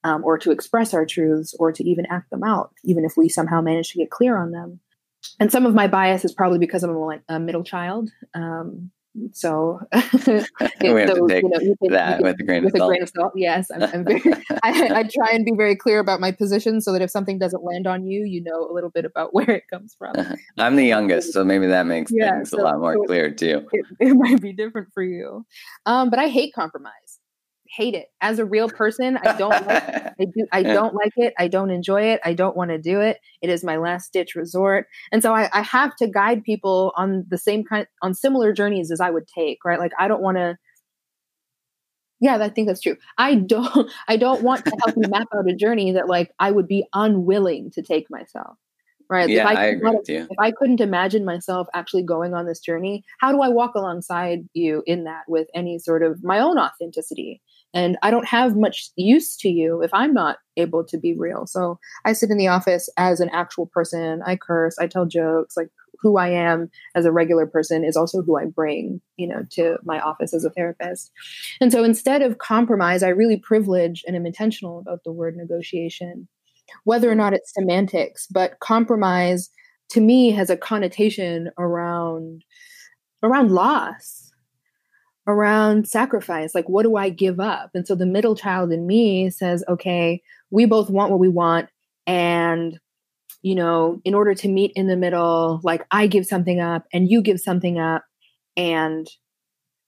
[0.03, 3.29] um, or to express our truths or to even act them out, even if we
[3.29, 4.79] somehow manage to get clear on them.
[5.39, 8.09] And some of my bias is probably because I'm a, a middle child.
[8.33, 8.91] Um,
[9.31, 10.45] so we have so,
[10.81, 13.33] to take you know, you can, that with, a grain, with a grain of salt.
[13.35, 14.21] Yes, I'm, I'm very,
[14.63, 17.63] I, I, try and be very clear about my position so that if something doesn't
[17.63, 20.13] land on you, you know a little bit about where it comes from.
[20.57, 23.31] I'm the youngest, so maybe that makes yeah, things so, a lot more so clear
[23.31, 23.67] too.
[23.71, 25.45] It, it, might be different for you,
[25.85, 27.08] um, but I hate compromise
[27.75, 30.13] hate it as a real person i don't like it.
[30.19, 32.99] i do i don't like it i don't enjoy it i don't want to do
[32.99, 36.93] it it is my last ditch resort and so I, I have to guide people
[36.95, 40.21] on the same kind on similar journeys as i would take right like i don't
[40.21, 40.57] want to
[42.19, 45.49] yeah i think that's true i don't i don't want to help you map out
[45.49, 48.57] a journey that like i would be unwilling to take myself
[49.09, 49.29] right?
[49.29, 50.27] Yeah, if I, I agree with you.
[50.29, 54.47] If I couldn't imagine myself actually going on this journey, how do I walk alongside
[54.53, 57.41] you in that with any sort of my own authenticity?
[57.73, 61.45] And I don't have much use to you if I'm not able to be real.
[61.45, 64.21] So I sit in the office as an actual person.
[64.25, 65.69] I curse, I tell jokes, like
[66.01, 69.77] who I am as a regular person is also who I bring, you know, to
[69.83, 71.11] my office as a therapist.
[71.61, 76.27] And so instead of compromise, I really privilege and am intentional about the word negotiation,
[76.85, 79.49] whether or not it's semantics, but compromise
[79.89, 82.43] to me has a connotation around
[83.21, 84.28] around loss
[85.29, 87.71] around sacrifice like what do i give up?
[87.73, 91.69] And so the middle child in me says okay we both want what we want
[92.07, 92.79] and
[93.41, 97.09] you know in order to meet in the middle like i give something up and
[97.09, 98.03] you give something up
[98.57, 99.07] and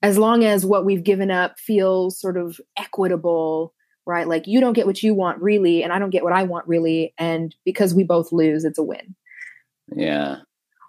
[0.04, 3.74] as long as what we've given up feels sort of equitable
[4.06, 4.28] right?
[4.28, 6.68] Like you don't get what you want really and i don't get what i want
[6.68, 9.16] really and because we both lose it's a win.
[9.96, 10.38] Yeah.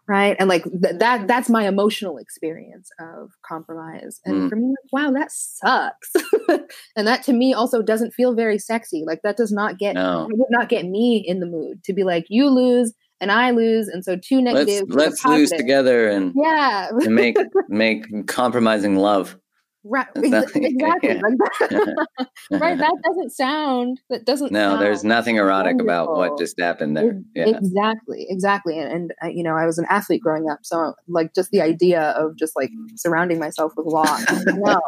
[0.09, 0.37] Right?
[0.39, 4.21] And like th- that that's my emotional experience of compromise.
[4.25, 4.49] And Mm.
[4.51, 6.13] for me like, wow that sucks.
[6.97, 9.05] And that to me also doesn't feel very sexy.
[9.07, 10.29] Like that does not get No.
[10.31, 13.51] it would not get me in the mood to be like you lose and i
[13.53, 13.89] lose.
[13.89, 16.89] And so two Let's negatives let's lose together and, yeah.
[16.91, 17.37] and make
[17.69, 19.37] make compromising love.
[19.85, 20.87] Right exactly yeah.
[20.87, 21.01] like
[21.39, 22.07] that,
[22.53, 27.21] right that doesn't sound that doesn't no, there's nothing erotic about what just happened there.
[27.35, 27.49] Yeah.
[27.49, 28.79] Exactly, exactly.
[28.79, 31.61] And, and uh, you know, I was an athlete growing up, so like just the
[31.61, 34.19] idea of just like surrounding myself with law.
[34.47, 34.81] no,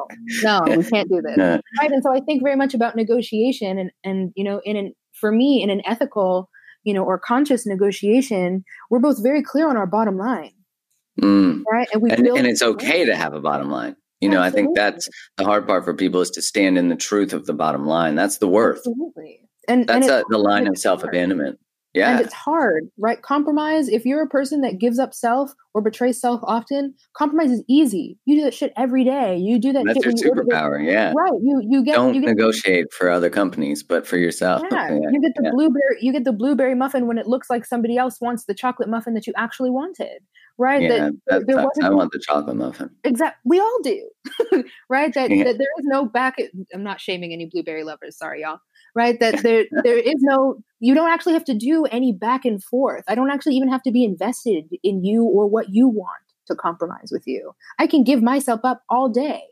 [0.43, 1.91] no, we can't do this, right?
[1.91, 5.33] And so I think very much about negotiation, and and you know, in an for
[5.33, 6.51] me, in an ethical,
[6.85, 10.53] you know, or conscious negotiation, we're both very clear on our bottom line,
[11.21, 11.63] Mm.
[11.71, 11.89] right?
[11.93, 13.97] And we And, and it's okay to have a bottom line.
[14.25, 16.97] You know, I think that's the hard part for people is to stand in the
[16.97, 18.15] truth of the bottom line.
[18.15, 18.79] That's the worth.
[18.79, 21.59] absolutely, and and That's it's a, the line of self hard.
[21.95, 22.21] Abandonment.
[22.21, 23.21] And it's hard, right?
[23.23, 27.63] Compromise, if you're a person that gives up self or betrays self often, compromise is
[27.69, 28.19] easy.
[28.25, 29.37] You do that shit every day.
[29.37, 30.85] You do that That's shit your superpower.
[30.85, 31.13] Yeah.
[31.17, 31.33] Right.
[31.43, 34.63] You you get Don't you get negotiate for other companies, but for yourself.
[34.71, 34.99] yeah, Yeah.
[35.13, 35.51] you get the yeah.
[35.53, 38.89] blueberry you get the blueberry muffin when it looks like somebody else wants the chocolate
[38.89, 40.23] muffin that you actually wanted.
[40.57, 40.83] Right?
[40.83, 42.91] Yeah, that that wasn't I want the chocolate muffin.
[43.03, 43.41] Exactly.
[43.45, 44.09] we all do.
[44.89, 45.13] right?
[45.15, 45.45] That, Yeah.
[45.45, 46.37] that there is no back
[46.73, 48.61] I'm not shaming any blueberry lovers, sorry y'all.
[48.95, 49.19] Right?
[49.21, 53.05] That there there is no you don't actually have to do any back and forth.
[53.09, 56.11] I don't actually even have to be invested in you or what you want
[56.47, 57.53] to compromise with you.
[57.79, 59.43] I can give myself up all day.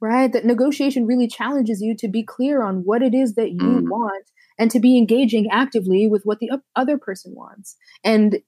[0.00, 0.32] Right?
[0.32, 3.88] That negotiation really challenges you to be clear on what it is that you Mm.
[3.88, 4.26] want
[4.58, 7.76] and to be engaging actively with what the other person wants.
[8.04, 8.40] And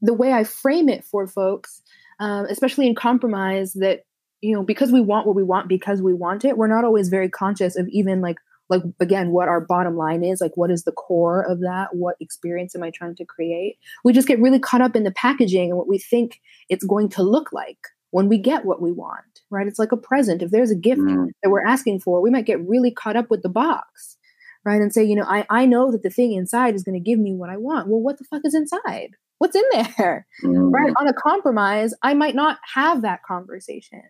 [0.00, 1.82] the way I frame it for folks,
[2.20, 4.02] um, especially in compromise, that
[4.42, 7.08] you know, because we want what we want because we want it, we're not always
[7.08, 8.36] very conscious of even like
[8.68, 11.94] like again what our bottom line is like what is the core of that?
[11.94, 13.78] What experience am i trying to create?
[14.04, 17.08] We just get really caught up in the packaging and what we think it's going
[17.10, 17.78] to look like
[18.10, 19.68] when we get what we want right?
[19.68, 20.42] It's like a present.
[20.42, 21.28] If there's a gift Mm.
[21.42, 24.16] that we're asking for we might get really caught up with the box
[24.64, 24.80] right?
[24.80, 27.18] And say you know i, I know that the thing inside is going to give
[27.20, 27.88] me what i want.
[27.88, 29.10] Well what the fuck is inside?
[29.38, 30.26] What's in there?
[30.42, 30.72] Mm.
[30.72, 30.92] right?
[30.98, 34.02] On a compromise i might not have that conversation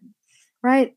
[0.62, 0.94] right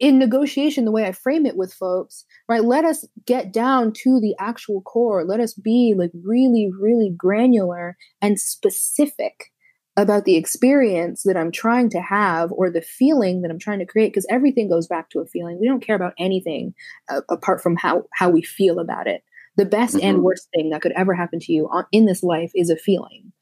[0.00, 4.20] in negotiation the way i frame it with folks right let us get down to
[4.20, 5.24] the actual core.
[5.24, 9.50] Let us be like really really granular and specific
[9.96, 13.86] about the experience that i'm trying to have or the feeling that i'm trying to
[13.86, 15.58] create because everything goes back to a feeling.
[15.60, 16.74] We don't care about anything
[17.10, 19.22] uh, apart from how how we feel about it.
[19.56, 20.22] The best and Mhm.
[20.22, 23.32] worst thing that could ever happen to you on, in this life is a feeling.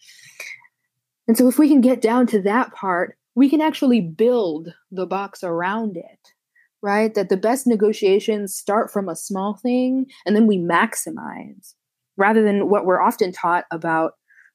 [1.29, 5.07] And so if we can get down to that part, we can actually build the
[5.07, 6.33] box around it,
[6.87, 7.13] right?
[7.15, 11.75] That the best negotiations start from a small thing and then we maximize
[12.17, 14.13] rather than what we're often taught about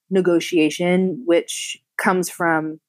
[0.09, 2.79] negotiation, which comes from,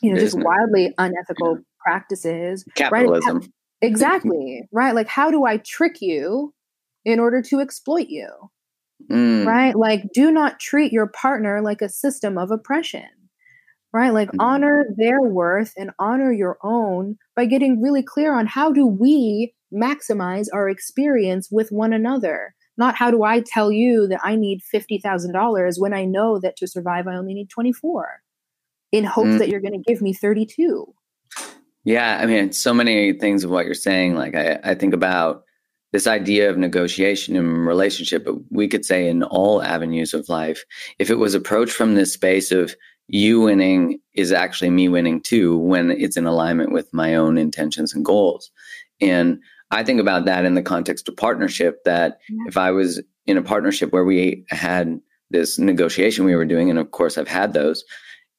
[0.00, 0.44] you know, just Business.
[0.44, 2.64] wildly unethical practices.
[2.76, 3.52] Capitalism.
[3.82, 4.94] Exactly, right?
[4.94, 6.54] Like, how do I trick you
[7.04, 8.28] in order to exploit you?
[9.10, 9.46] Mm.
[9.46, 9.74] right?
[9.74, 13.08] Like, do not treat your partner like a system of oppression,
[13.92, 14.12] right?
[14.12, 14.36] Like, Mhm.
[14.40, 19.54] honor their worth and honor your own by getting really clear on how do we
[19.72, 22.54] maximize our experience with one another.
[22.76, 26.66] Not how do I tell you that I need $50,000 when I know that to
[26.66, 28.20] survive I only need 24
[28.92, 29.38] in hopes Mm.
[29.38, 30.92] that you're going to give me 32.
[31.84, 34.14] Yeah, I mean, so many things of what you're saying.
[34.14, 35.44] Like, I, I think about
[35.92, 40.64] this idea of negotiation in relationship, but we could say in all avenues of life,
[40.98, 42.76] if it was approached from this space of
[43.12, 47.92] you winning is actually me winning too, when it's in alignment with my own intentions
[47.94, 48.50] and goals.
[49.00, 52.44] And I think about that in the context of partnership that Yeah.
[52.46, 56.78] if I was in a partnership where we had this negotiation we were doing, and
[56.78, 57.84] of course I've had those,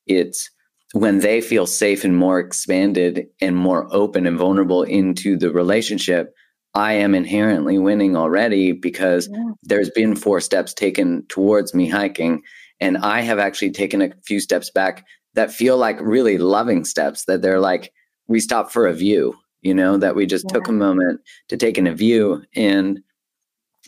[0.07, 0.49] it's
[0.93, 6.33] when they feel safe and more expanded and more open and vulnerable into the relationship,
[6.73, 9.51] I am inherently winning already because yeah.
[9.63, 12.41] there's been four steps taken towards me hiking.
[12.81, 17.25] And I have actually taken a few steps back that feel like really loving steps
[17.25, 17.93] that they're like,
[18.27, 20.55] we stop for a view, you know, that we just yeah.
[20.55, 22.43] took a moment to take in a view.
[22.55, 22.99] And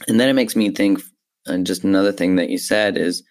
[0.08, 1.02] and then it makes me think
[1.46, 3.24] and just another thing that you said is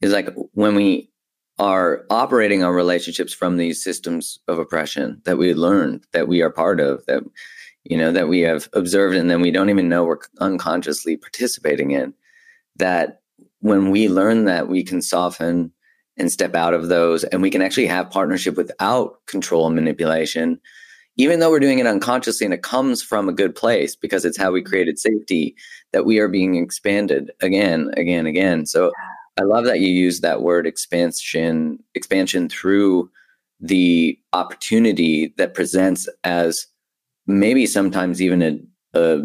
[0.00, 1.10] is like when we
[1.58, 6.50] are operating our relationships from these systems of oppression that we learned that we are
[6.50, 7.22] part of that
[7.84, 11.90] you know that we have observed and then we don't even know we're unconsciously participating
[11.90, 12.14] in
[12.76, 13.21] that
[13.62, 15.72] when we learn that we can soften
[16.18, 20.60] and step out of those and we can actually have partnership without control and manipulation
[21.16, 24.38] even though we're doing it unconsciously and it comes from a good place because it's
[24.38, 25.54] how we created safety
[25.92, 28.66] that we are being expanded again again again.
[28.66, 28.92] So
[29.38, 33.10] i love that you use that word expansion expansion through
[33.60, 36.66] the opportunity that presents as
[37.26, 38.58] maybe sometimes even a
[38.94, 39.20] a,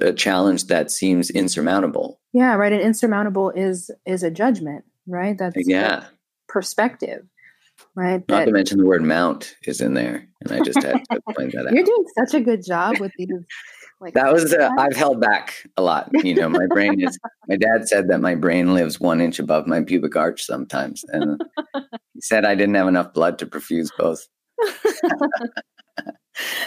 [0.00, 5.56] a challenge that seems insurmountable yeah right and insurmountable is is a judgment right that's
[5.66, 6.04] yeah
[6.48, 7.24] perspective
[7.94, 8.22] right?
[8.28, 11.20] Not that, to mention the word mount is in there, and I just had to
[11.36, 11.72] point that out.
[11.72, 13.28] You're doing such a good job with these.
[14.00, 16.08] Like that was uh, I've held back a lot.
[16.22, 17.18] You know, my brain is.
[17.48, 21.42] my dad said that my brain lives one inch above my pubic arch sometimes, and
[22.14, 24.28] he said I didn't have enough blood to perfuse both.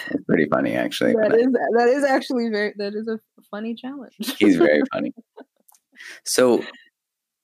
[0.10, 1.14] it's pretty funny, actually.
[1.14, 4.16] That is that is actually very that is a funny challenge.
[4.40, 5.14] he's very funny.
[6.24, 6.64] So,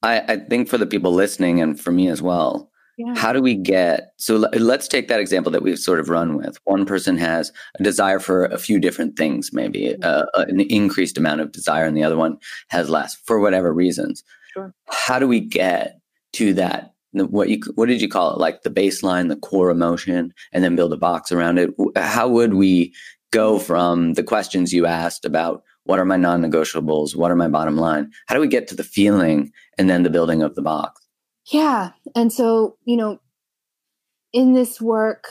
[0.01, 3.13] I, I think for the people listening, and for me as well, yeah.
[3.15, 6.57] How do we get so let's take that example that we've sort of run with.
[6.63, 11.41] One person has a desire for a few different things, maybe uh, an increased amount
[11.41, 12.37] of desire, and the other one
[12.69, 14.23] has less for whatever reasons.
[14.51, 14.73] Sure.
[14.87, 15.99] How do we get
[16.33, 16.93] to that?
[17.19, 18.39] What you what did you call it?
[18.39, 21.71] Like the baseline, the core emotion, and then build a box around it.
[21.95, 22.93] How would we
[23.31, 27.77] go from the questions you asked about what are my non-negotiables, what are my bottom
[27.77, 28.11] line?
[28.27, 31.01] How do we get to the feeling and then the building of the box?
[31.51, 31.91] Yeah.
[32.13, 33.21] And so, you know,
[34.33, 35.29] in this work,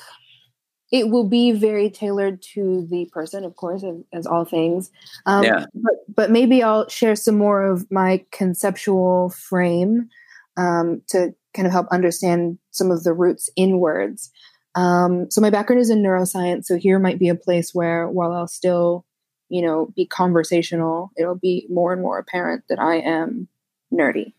[0.90, 4.90] it will be very tailored to the person, of course, as, as all things.
[5.26, 5.66] Um, yeah.
[5.74, 10.08] But, but maybe I'll share some more of my conceptual frame
[10.56, 14.30] um, to kind of help understand some of the roots in words.
[14.74, 16.66] Um, so my background is in neuroscience.
[16.66, 19.06] So here might be a place where, while I'll still,
[19.48, 23.48] you know, be conversational, it'll be more and more apparent that I am
[23.92, 24.34] nerdy.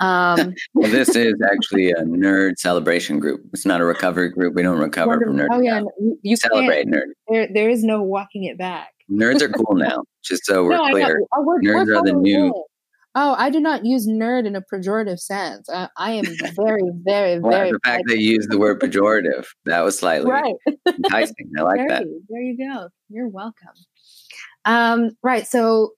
[0.00, 3.40] Um, well, this is actually a nerd celebration group.
[3.52, 4.54] It's not a recovery group.
[4.54, 5.36] We don't recover wonderful.
[5.36, 5.48] from nerd.
[5.50, 7.06] Oh yeah, you, you celebrate nerd.
[7.28, 8.90] There, there is no walking it back.
[9.10, 10.04] Nerds are cool now.
[10.22, 12.52] Just so we're no, clear, oh, nerds we're are the new.
[13.14, 15.68] Oh, I do not use nerd in a pejorative sense.
[15.68, 17.72] I, I am very, very, well, very.
[17.72, 20.54] The fact that you used the word pejorative that was slightly right.
[20.86, 21.50] enticing.
[21.58, 22.04] I like there that.
[22.28, 22.88] There you go.
[23.08, 23.74] You're welcome.
[24.64, 25.46] Um, right.
[25.46, 25.92] So,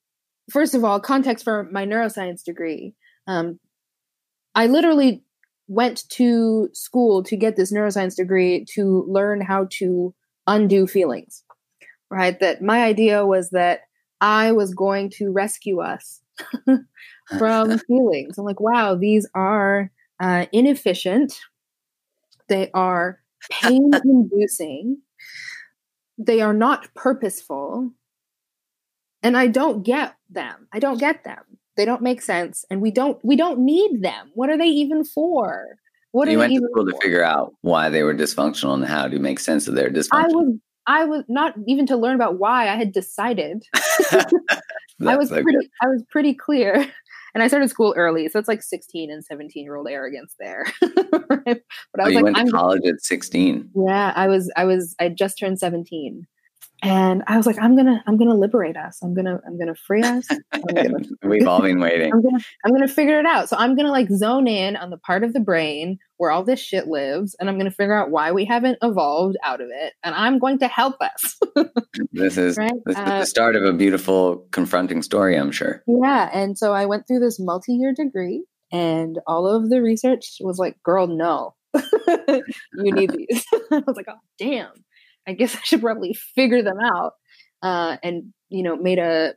[0.51, 2.95] first of all, context for my neuroscience degree.
[3.27, 3.59] Um,
[4.55, 5.23] I literally
[5.69, 10.15] went to school to get this neuroscience degree to learn how to
[10.47, 11.45] undo feelings,
[12.11, 12.39] right?
[12.41, 13.83] That my idea was that
[14.21, 16.21] I was going to rescue us
[17.39, 18.39] from feelings.
[18.39, 21.39] I'm like, wow, these are uh, inefficient.
[22.49, 24.99] They are pain inducing.
[26.19, 27.93] they are not purposeful.
[29.23, 30.67] And I don't get them.
[30.73, 31.45] I don't get them.
[31.77, 34.31] They don't make sense, and we don't we don't need them.
[34.35, 35.79] What are they even for?
[36.13, 36.93] What you went to school for?
[36.93, 40.09] to figure out why they were dysfunctional and how to make sense of their dysfunction.
[40.13, 42.69] I was I was not even to learn about why.
[42.69, 43.65] I had decided.
[45.07, 45.71] I was pretty.
[45.83, 46.87] I was pretty clear.
[47.33, 50.67] And I started school early, so it's like 16 and 17 year old arrogance there.
[50.81, 51.59] but I oh, was
[52.01, 53.71] oh, you like, went I'm college at 16.
[53.87, 56.27] Yeah, I was I was I just turned 17
[56.83, 59.01] and I was like, I'm gonna, I'm gonna liberate us.
[59.03, 60.27] I'm gonna, I'm gonna free us.
[60.75, 62.13] Gonna, We've all been waiting.
[62.13, 63.49] I'm gonna, I'm gonna figure it out.
[63.49, 66.61] So I'm gonna like zone in on the part of the brain where all this
[66.61, 70.15] shit lives, and I'm gonna figure out why we haven't evolved out of it, and
[70.15, 71.39] I'm going to help us.
[72.13, 72.73] this is right?
[72.87, 75.37] this is uh, the start of a beautiful, confronting story.
[75.37, 75.83] I'm sure.
[75.87, 80.59] Yeah, and so I went through this multi-year degree, and all of the research was
[80.59, 81.55] like, "Girl, no."
[82.09, 83.45] you need these.
[83.71, 84.73] I was like, oh, damn.
[85.31, 87.13] I guess I should probably figure them out.
[87.63, 89.35] Uh, and you know, made a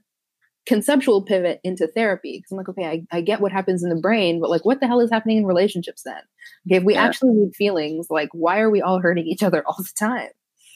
[0.65, 3.99] conceptual pivot into therapy because I'm like, okay, I, I get what happens in the
[3.99, 6.21] brain, but like, what the hell is happening in relationships then?
[6.67, 7.03] Okay, if we yeah.
[7.03, 10.29] actually need feelings, like, why are we all hurting each other all the time?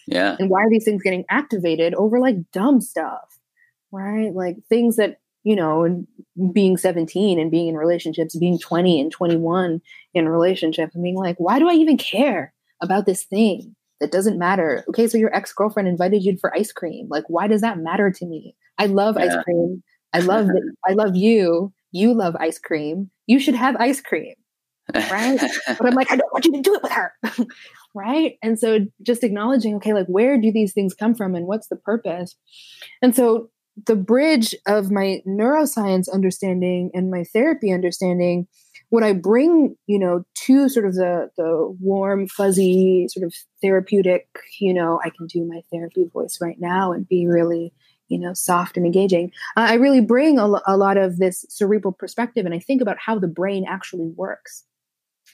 [0.05, 0.35] Yeah.
[0.39, 3.39] And why are these things getting activated over like dumb stuff?
[3.91, 4.33] Right?
[4.33, 6.05] Like things that you know,
[6.51, 9.79] being 17 and being in relationships, being 20 and 21
[10.13, 14.37] in relationships, and being like, why do I even care about this thing that doesn't
[14.37, 14.83] matter?
[14.89, 17.07] Okay, so your ex girlfriend invited you for ice cream.
[17.09, 18.55] Like, why does that matter to me?
[18.77, 19.25] I love yeah.
[19.25, 19.83] ice cream.
[20.13, 20.49] I love
[20.87, 21.73] I love you.
[21.91, 23.09] You love ice cream.
[23.25, 24.35] You should have ice cream.
[24.93, 25.39] Right.
[25.67, 27.13] but I'm like, I don't want you to do it with her.
[27.93, 28.37] right.
[28.41, 31.75] And so just acknowledging, okay, like where do these things come from and what's the
[31.75, 32.35] purpose?
[33.01, 33.49] And so
[33.85, 38.47] the bridge of my neuroscience understanding and my therapy understanding
[38.89, 44.27] what i bring you know to sort of the the warm fuzzy sort of therapeutic
[44.59, 47.73] you know i can do my therapy voice right now and be really
[48.07, 49.31] you know soft and engaging.
[49.55, 53.19] I really bring a, a lot of this cerebral perspective and i think about how
[53.19, 54.63] the brain actually works.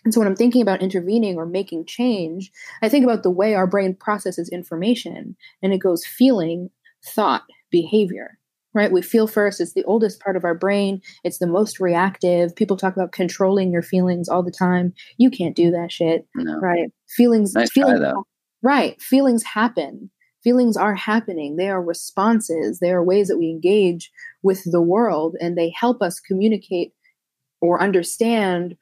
[0.03, 2.51] And so when i'm thinking about intervening or making change
[2.81, 6.69] i think about the way our brain processes information and it goes feeling
[7.05, 8.37] thought behavior
[8.73, 8.91] right?
[8.91, 9.61] We feel first.
[9.61, 11.01] It's the oldest part of our brain.
[11.23, 12.55] It's the most reactive.
[12.55, 14.93] People talk about controlling your feelings all the time.
[15.17, 16.59] You can't do that shit no.
[16.59, 16.91] right?
[17.09, 18.13] Feelings nice feelings try,
[18.61, 19.01] right.
[19.01, 20.09] Feelings happen.
[20.43, 21.55] Feelings are happening.
[21.55, 22.79] They are responses.
[22.79, 24.11] They are ways that we engage
[24.41, 26.93] with the world and they help us communicate
[27.61, 28.75] or understand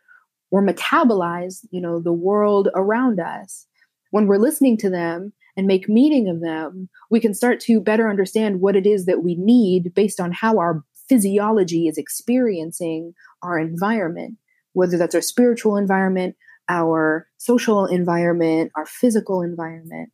[0.50, 3.68] or metabolize you know the world around us.
[4.12, 8.10] When we're listening to them and make meaning of them, we can start to better
[8.10, 13.60] understand what it is that we need based on how our physiology is experiencing our
[13.60, 14.38] environment,
[14.74, 16.36] whether that's our spiritual environment,
[16.70, 20.10] our social environment, our physical environment.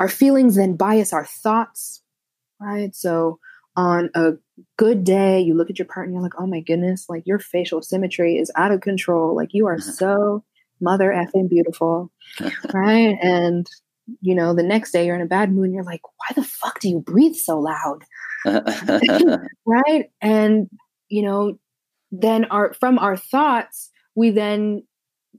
[0.00, 2.02] Our feelings then bias our thoughts,
[2.60, 2.94] right?
[2.94, 3.38] So
[3.76, 4.32] on a
[4.76, 7.82] good day, you look at your partner you're like, oh my goodness, like your facial
[7.82, 9.36] symmetry is out of control.
[9.36, 9.90] Like you are mm-hmm.
[9.90, 10.44] so
[10.80, 12.10] mother effing beautiful,
[12.74, 13.16] right?
[13.22, 13.66] And
[14.20, 16.44] you know, the next day you're in a bad mood and you're like, why the
[16.44, 18.04] fuck do you breathe so loud?
[19.66, 20.10] right?
[20.20, 20.68] And,
[21.08, 21.58] you know,
[22.10, 24.82] then our from our thoughts, we then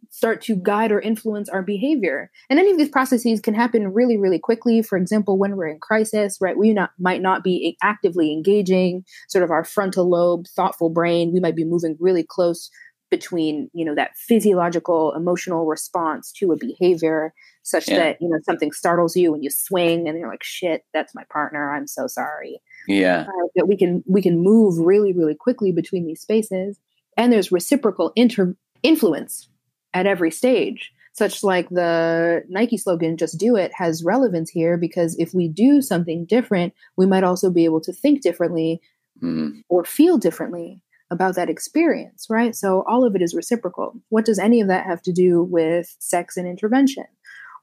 [0.10, 2.32] start to guide or influence our behavior.
[2.50, 4.82] And any of these processes can happen really, really quickly.
[4.82, 9.44] For example, when we're in crisis, right, we not, might not be actively engaging sort
[9.44, 11.34] of our frontal lobe, thoughtful brain.
[11.34, 12.70] We might be moving really close
[13.10, 17.34] between, you know, that physiological emotional response to a behavior
[17.66, 17.98] such yeah.
[17.98, 21.24] that you know something startles you and you swing and you're like shit that's my
[21.32, 25.72] partner i'm so sorry yeah uh, that we can we can move really really quickly
[25.72, 26.80] between these spaces
[27.18, 29.50] and there's reciprocal inter- influence
[29.94, 35.18] at every stage such like the nike slogan just do it has relevance here because
[35.18, 38.80] if we do something different we might also be able to think differently
[39.22, 39.52] mm.
[39.70, 42.56] or feel differently about that experience, right?
[42.56, 43.94] So all of it is reciprocal.
[44.10, 47.06] What does any of that have to do with sex and intervention?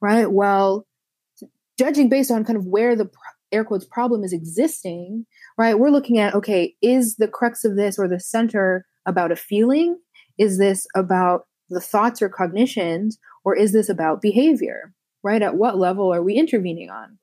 [0.02, 0.30] right?
[0.30, 0.86] Well,
[1.78, 3.08] judging based on kind of where the
[3.52, 5.24] air quotes problem is existing,
[5.56, 5.78] right?
[5.78, 9.98] We're looking at okay, is the crux of this or the center about a feeling?
[10.36, 14.92] Is this about the thoughts or cognitions, or is this about behavior?
[15.22, 15.40] Right?
[15.40, 17.16] At what level are we intervening on?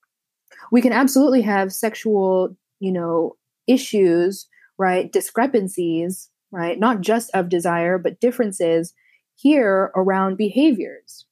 [0.72, 3.36] We can absolutely have sexual, you know,
[3.68, 4.48] issues,
[4.80, 5.12] right?
[5.12, 6.80] Discrepancies, right?
[6.80, 8.94] Not just of desire, but differences
[9.36, 11.26] here around behaviors,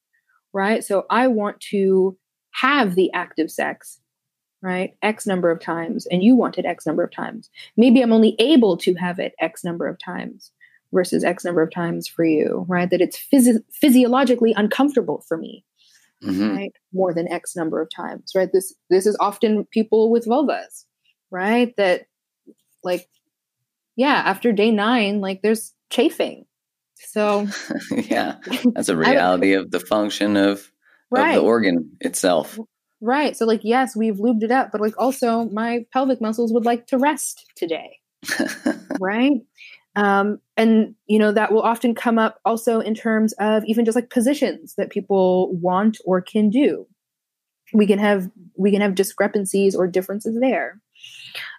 [0.54, 0.84] right?
[0.84, 2.18] So I want to
[2.52, 4.00] have the active sex,
[4.62, 4.96] right?
[5.02, 7.50] X number of times, and you want it X number of times.
[7.76, 10.52] Maybe I'm only able to have it X number of times
[10.94, 12.90] versus X number of times for you, right?
[12.90, 15.64] That it's phys- physiologically uncomfortable for me,
[16.24, 16.50] mm-hmm.
[16.50, 16.74] right?
[16.94, 18.50] More than X number of times, right?
[18.52, 20.86] This this is often people with vulvas,
[21.32, 21.74] right?
[21.78, 22.08] That
[22.84, 23.08] like,
[23.98, 26.46] yeah, after day nine, like there's chafing,
[26.96, 27.48] so
[27.92, 28.36] yeah,
[28.74, 30.72] that's a reality of the function of,
[31.12, 31.30] right.
[31.30, 32.58] of the organ itself.
[33.02, 33.36] Right.
[33.36, 36.88] So like yes, we've lubed it up, but like also my pelvic muscles would like
[36.88, 38.00] to rest today.
[39.00, 39.42] right?
[39.96, 43.96] Um, and you know that will often come up also in terms of even just
[43.96, 46.88] like positions that people want or can do.
[47.74, 50.80] We can have we can have discrepancies or differences there.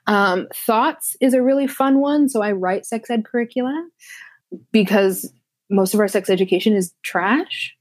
[0.08, 2.28] Um, thoughts is a really fun one.
[2.28, 3.88] So I write sex ed curricula
[4.72, 5.30] because
[5.70, 7.74] most of our sex education is trash.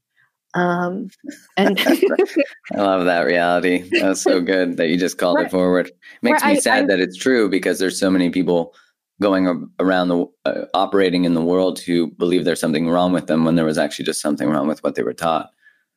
[0.54, 1.08] Um,
[1.56, 1.80] and
[2.72, 3.88] I love that reality.
[3.98, 5.46] That's so good that you just called right.
[5.46, 5.90] it forward.
[6.22, 6.54] Makes right.
[6.54, 8.74] me sad I, that it's true because there's so many people
[9.20, 13.44] going around the uh, operating in the world who believe there's something wrong with them
[13.44, 15.50] when there was actually just something wrong with what they were taught.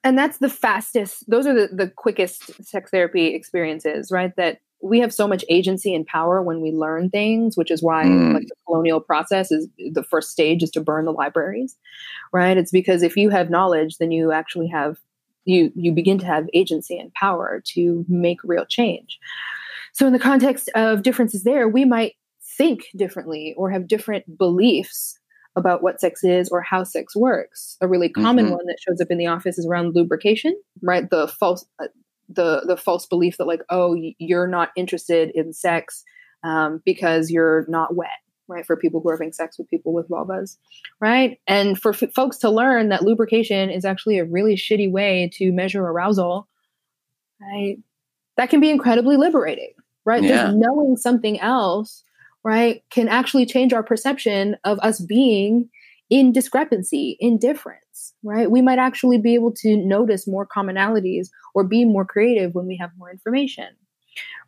[0.04, 1.30] And that's the fastest.
[1.30, 4.36] Those are the, the quickest sex therapy experiences, right?
[4.38, 8.06] That we have so much agency and power when we learn things, which is why
[8.06, 8.34] mm.
[8.34, 11.78] like the colonial process is the first stage is to burn the libraries,
[12.34, 12.58] right?
[12.58, 14.98] It's because if you have knowledge, then you actually have
[15.46, 19.20] you you begin to have agency and power to make real change.
[19.94, 22.14] So in the context of differences there, we might
[22.58, 25.18] think differently or have different beliefs
[25.56, 27.78] about what sex is or how sex works.
[27.82, 28.56] A really common mm-hmm.
[28.56, 31.10] one that shows up in the office is around lubrication, right?
[31.10, 31.88] The false uh,
[32.34, 36.04] the the false belief that like oh you're not interested in sex
[36.44, 38.10] um, because you're not wet
[38.48, 40.58] right for people who are having sex with people with vulvas
[41.00, 45.30] right and for f- folks to learn that lubrication is actually a really shitty way
[45.34, 46.48] to measure arousal
[47.42, 47.78] right
[48.38, 49.72] that can be incredibly liberating
[50.06, 50.46] right yeah.
[50.46, 52.04] just knowing something else
[52.44, 55.70] right can actually change our perception of us being
[56.12, 58.52] in discrepancy in difference right?
[58.52, 62.78] We might actually be able to notice more commonalities or be more creative when we
[62.78, 63.70] have more information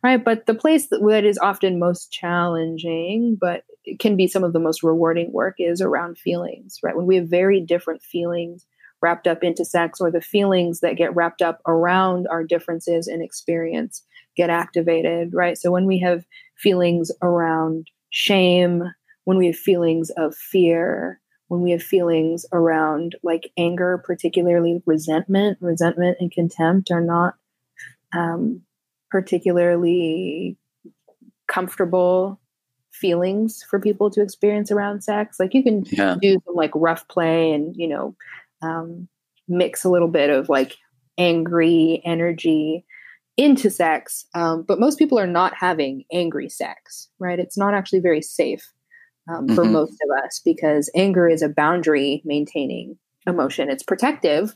[0.04, 0.22] right?
[0.22, 4.52] But the place that, that is often most challenging but it can be some of
[4.52, 6.94] the most rewarding work is around feelings right?
[6.94, 8.66] When we have very different feelings
[9.00, 13.22] wrapped up into sex or the feelings that get wrapped up around our differences in
[13.22, 14.02] experience
[14.36, 15.56] get activated right?
[15.56, 16.24] So when we have
[16.56, 18.84] feelings around shame
[19.24, 21.20] when we have feelings of fear
[21.54, 27.34] when we have feelings around like anger particularly resentment resentment and contempt are not
[28.12, 28.62] um,
[29.10, 30.56] particularly
[31.46, 32.40] comfortable
[32.92, 35.38] feelings for people to experience around sex.
[35.38, 36.16] Like you can yeah.
[36.20, 38.16] do some like rough play and, you know,
[38.62, 39.08] um,
[39.48, 40.76] mix a little bit of like
[41.18, 42.84] angry energy
[43.36, 44.26] into sex.
[44.34, 47.38] Um, but most people are not having angry sex, right?
[47.38, 48.72] It's not actually very safe
[49.28, 49.54] um, mm-hmm.
[49.54, 53.70] for most of us because anger is a boundary maintaining emotion.
[53.70, 54.54] It's protective.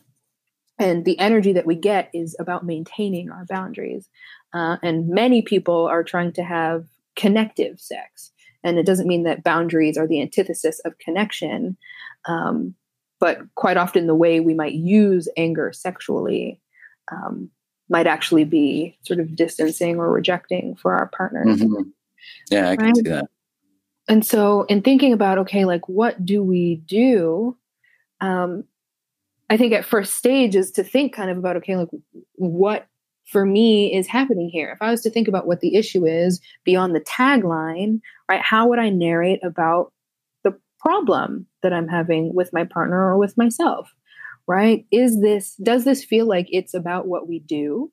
[0.78, 4.08] And the energy that we get is about maintaining our boundaries.
[4.52, 8.30] Uh, and many people are trying to have connective sex.
[8.62, 11.76] And it doesn't mean that boundaries are the antithesis of connection.
[12.26, 12.74] Um,
[13.20, 16.60] but quite often, the way we might use anger sexually
[17.10, 17.50] um,
[17.88, 21.60] might actually be sort of distancing or rejecting for our partners.
[21.60, 21.88] Mm-hmm.
[22.50, 22.96] Yeah, I can right?
[22.96, 23.24] see that.
[24.09, 27.56] And so, in thinking about, okay, like what do we do?
[28.20, 28.64] Um,
[29.50, 31.88] I think at first stage is to think kind of about, okay, like
[32.34, 32.86] what
[33.26, 34.70] for me is happening here.
[34.70, 38.68] If I was to think about what the issue is beyond the tagline, right, how
[38.68, 39.92] would I narrate about
[40.44, 43.92] the problem that I'm having with my partner or with myself?
[44.46, 44.86] Right?
[44.90, 47.92] Is this, does this feel like it's about what we do?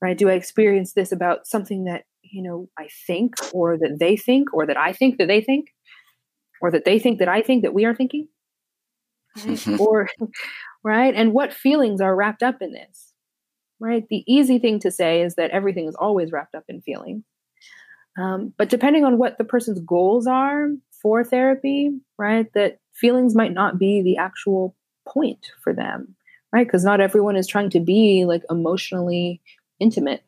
[0.00, 0.16] Right?
[0.16, 2.04] Do I experience this about something that,
[2.34, 5.68] you know, I think or that they think or that I think that they think
[6.60, 8.28] or that they think that I think that we are thinking?
[9.44, 9.80] Right?
[9.80, 10.08] or,
[10.84, 11.14] right?
[11.14, 13.14] And what feelings are wrapped up in this?
[13.80, 14.04] right?
[14.08, 17.24] The easy thing to say is that everything is always wrapped up in feelings.
[18.18, 20.68] Um, but depending on what the person's goals are
[21.02, 24.74] for therapy, right, that feelings might not be the actual
[25.06, 26.14] point for them,
[26.52, 26.66] right?
[26.66, 29.40] Because not everyone is trying to be like emotionally
[29.80, 30.24] intimate,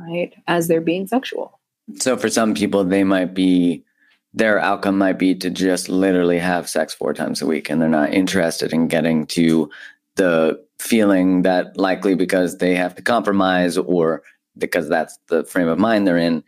[0.00, 1.60] right, as they're being sexual.
[1.98, 3.84] So for some people, they might be
[4.32, 7.88] their outcome might be to just literally have sex four times a week and they're
[7.88, 9.68] not interested in getting to
[10.16, 14.22] the feeling that likely because they have to compromise or
[14.56, 16.44] because that's the frame of mind they're in,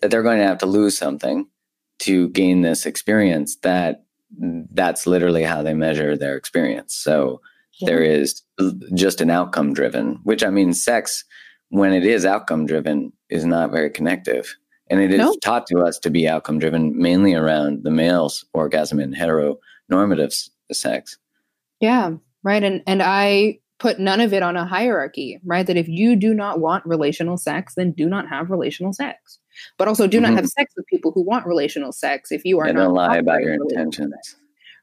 [0.00, 1.46] that they're going to have to lose something
[2.00, 4.04] to gain this experience that
[4.38, 6.94] that's literally how they measure their experience.
[6.94, 7.40] So
[7.78, 7.86] yeah.
[7.86, 8.42] there is
[8.94, 11.24] just an outcome driven, which I mean, sex,
[11.70, 14.54] when it is outcome driven, is not very connective.
[14.88, 15.38] And it is nope.
[15.40, 21.16] taught to us to be outcome driven mainly around the male's orgasm in heteronormative sex.
[21.80, 22.62] Yeah, right.
[22.62, 25.66] And and I put none of it on a hierarchy, right?
[25.66, 29.38] That if you do not want relational sex, then do not have relational sex.
[29.78, 30.34] But also do mm-hmm.
[30.34, 32.94] not have sex with people who want relational sex if you are and not don't
[32.94, 34.12] lie about your intentions.
[34.12, 34.36] Sex.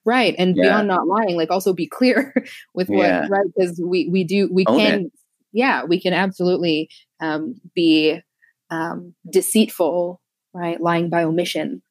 [0.05, 0.35] Right.
[0.37, 0.63] And yeah.
[0.63, 2.33] beyond not lying, like also be clear
[2.73, 3.27] with what yeah.
[3.29, 5.11] right because we we do we Own can it.
[5.51, 6.89] Yeah, we can absolutely
[7.19, 8.21] um, be
[8.69, 10.21] um, deceitful,
[10.53, 10.79] right?
[10.81, 11.81] Lying by omission.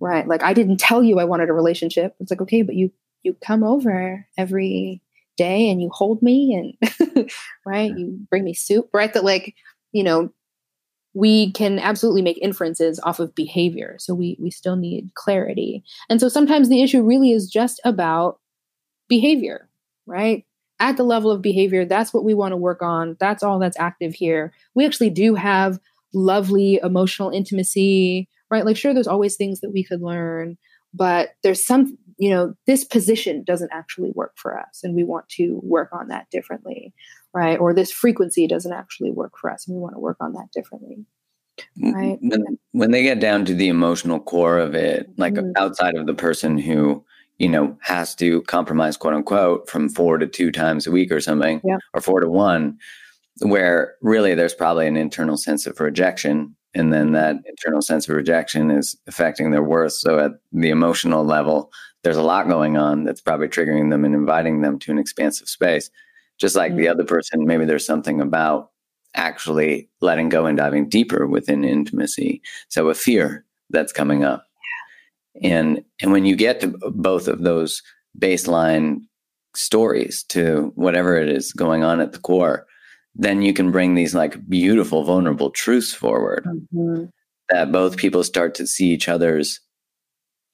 [0.00, 0.26] Right.
[0.26, 2.14] Like I didn't tell you I wanted a relationship.
[2.20, 2.90] It's like, okay, but you
[3.22, 5.00] you come over every
[5.36, 7.30] day and you hold me and
[7.66, 9.54] right you bring me soup right that like
[9.92, 10.32] you know
[11.12, 16.20] we can absolutely make inferences off of behavior so we we still need clarity and
[16.20, 18.38] so sometimes the issue really is just about
[19.08, 19.68] behavior
[20.06, 20.44] right
[20.84, 23.16] at the level of behavior that's what we want to work on.
[23.18, 24.52] That's all that's active here.
[24.74, 25.80] We actually do have
[26.12, 28.66] lovely emotional intimacy right?
[28.66, 30.58] Like sure there's always things that we could learn
[30.92, 35.28] but there's some you know this position doesn't actually work for us and we want
[35.30, 36.92] to work on that differently
[37.32, 37.58] right?
[37.58, 40.52] Or this frequency doesn't actually work for us and we want to work on that
[40.52, 41.06] differently
[41.80, 42.18] right?
[42.20, 45.50] when, when they get down to the emotional core of it like mm-hmm.
[45.56, 47.02] outside of the person who
[47.38, 51.20] you know has to compromise quote unquote from four to two times a week or
[51.20, 51.78] something yeah.
[51.92, 52.78] or four to one
[53.40, 58.16] where really there's probably an internal sense of rejection and then that internal sense of
[58.16, 59.92] rejection is affecting their worth.
[59.92, 61.70] So at the emotional level,
[62.02, 65.48] there's a lot going on that's probably triggering them and inviting them to an expansive
[65.48, 65.88] space.
[66.38, 66.80] Just like mm-hmm.
[66.80, 68.70] the other person, maybe there's something about
[69.14, 72.42] actually letting go and diving deeper within intimacy.
[72.68, 74.44] So a fear that's coming up.
[75.42, 77.82] And and when you get to both of those
[78.18, 79.00] baseline
[79.54, 82.66] stories to whatever it is going on at the core,
[83.14, 87.04] then you can bring these like beautiful, vulnerable truths forward mm-hmm.
[87.50, 89.60] that both people start to see each other's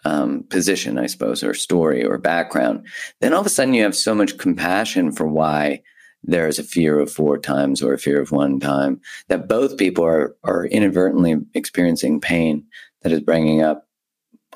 [0.05, 2.87] um, position, I suppose, or story or background.
[3.21, 5.83] Then all of a sudden you have so much compassion for why
[6.23, 9.79] there is a fear of four times or a fear of one time that both
[9.79, 12.65] people are, are inadvertently experiencing pain
[13.03, 13.87] that is bringing up,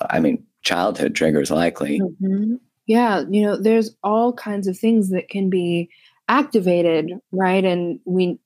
[0.01, 2.01] I mean, childhood triggers likely.
[2.01, 2.55] Mm-hmm.
[2.87, 3.25] Yeah.
[3.31, 5.89] You know, there's all kinds of things that can be
[6.29, 7.65] activated, right?
[7.65, 8.39] And we,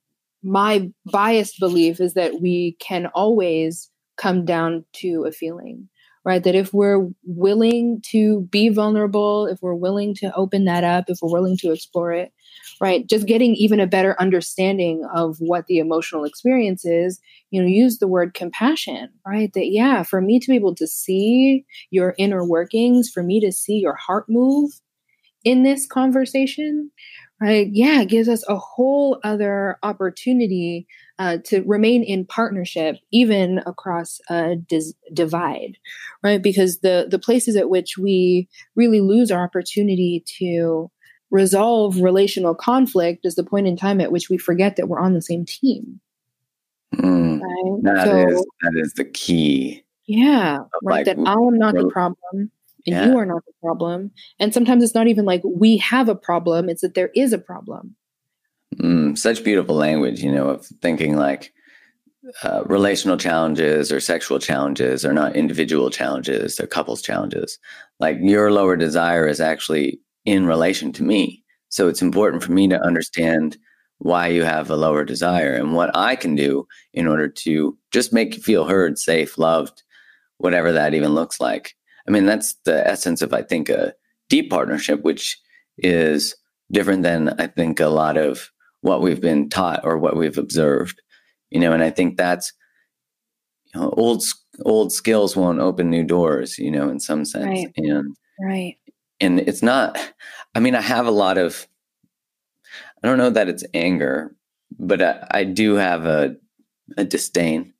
[0.43, 5.89] my biased belief is that we can always come down to a feeling
[6.29, 6.43] right?
[6.43, 11.17] That if we're willing to be vulnerable, if we're willing to open that up, if
[11.23, 12.31] we're willing to explore it,
[12.79, 13.07] right?
[13.07, 17.19] Just getting even a better understanding of what the emotional experience is,
[17.49, 19.51] you know, use the word compassion, right?
[19.53, 23.51] That, yeah, for me to be able to see your inner workings, for me to
[23.51, 24.69] see your heart move
[25.43, 26.91] in this conversation,
[27.41, 27.69] right?
[27.71, 30.85] Yeah, it gives us a whole other opportunity
[31.19, 35.77] uh, to remain in partnership, even across a dis- divide,
[36.23, 36.41] right?
[36.41, 40.89] Because the the places at which we really lose our opportunity to
[41.29, 45.13] resolve relational conflict is the point in time at which we forget that we're on
[45.13, 45.99] the same team.
[46.95, 47.83] Mm, right?
[47.83, 49.83] That so, is, that is the key.
[50.07, 51.05] Yeah, right.
[51.05, 52.51] Like, that I am not the problem
[52.87, 53.05] and yeah.
[53.05, 54.11] you are not the problem.
[54.39, 57.37] And sometimes it's not even like we have a problem, it's that there is a
[57.37, 57.95] problem.
[58.77, 61.51] Mm, such beautiful language, you know, of thinking like
[62.43, 67.59] uh, relational challenges or sexual challenges are not individual challenges, they're couples challenges.
[67.99, 71.43] Like your lower desire is actually in relation to me.
[71.69, 73.57] So it's important for me to understand
[73.99, 78.13] why you have a lower desire and what I can do in order to just
[78.13, 79.83] make you feel heard, safe, loved,
[80.37, 81.75] whatever that even looks like.
[82.07, 83.93] I mean, that's the essence of, I think, a
[84.29, 85.39] deep partnership, which
[85.77, 86.35] is
[86.71, 88.49] different than I think a lot of
[88.81, 91.01] what we've been taught or what we've observed.
[91.49, 92.53] You know, and I think that's
[93.73, 94.23] you know, old
[94.65, 96.57] old skills won't open new doors.
[96.57, 97.71] You know, in some sense, right.
[97.77, 98.77] and right,
[99.19, 99.97] and it's not.
[100.55, 101.67] I mean, I have a lot of.
[103.03, 104.35] I don't know that it's anger,
[104.77, 106.35] but I, I do have a
[106.97, 107.73] a disdain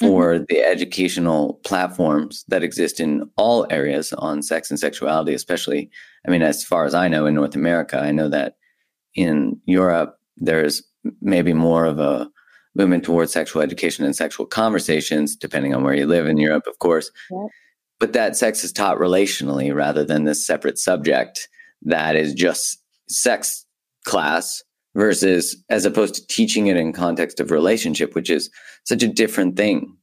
[0.00, 0.44] for mm-hmm.
[0.48, 5.90] the educational platforms that exist in all areas on sex and sexuality, especially,
[6.26, 8.56] I mean, as far as I know in North America, I know that
[9.14, 10.82] in Europe, there's
[11.20, 12.30] maybe more of a
[12.74, 16.78] movement towards sexual education and sexual conversations, depending on where you live in Europe, of
[16.78, 17.10] course.
[17.30, 17.48] Yep.
[17.98, 21.48] But that sex is taught relationally rather than this separate subject
[21.82, 22.78] that is just
[23.08, 23.66] sex
[24.06, 24.62] class
[24.94, 28.50] versus as opposed to teaching it in context of relationship, which is
[28.84, 29.96] such a different thing.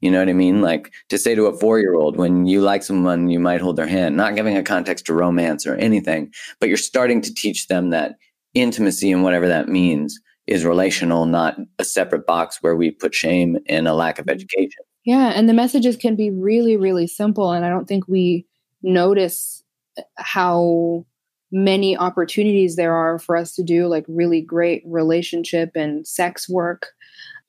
[0.00, 0.62] You know what I mean?
[0.62, 3.76] Like to say to a four year old, when you like someone, you might hold
[3.76, 7.68] their hand, not giving a context to romance or anything, but you're starting to teach
[7.68, 8.16] them that
[8.54, 13.58] intimacy and whatever that means is relational, not a separate box where we put shame
[13.66, 14.34] and a lack of mm-hmm.
[14.34, 14.82] education.
[15.04, 15.32] Yeah.
[15.34, 17.52] And the messages can be really, really simple.
[17.52, 18.46] And I don't think we
[18.82, 19.62] notice
[19.98, 21.06] uh, how
[21.50, 26.88] many opportunities there are for us to do like really great relationship and sex work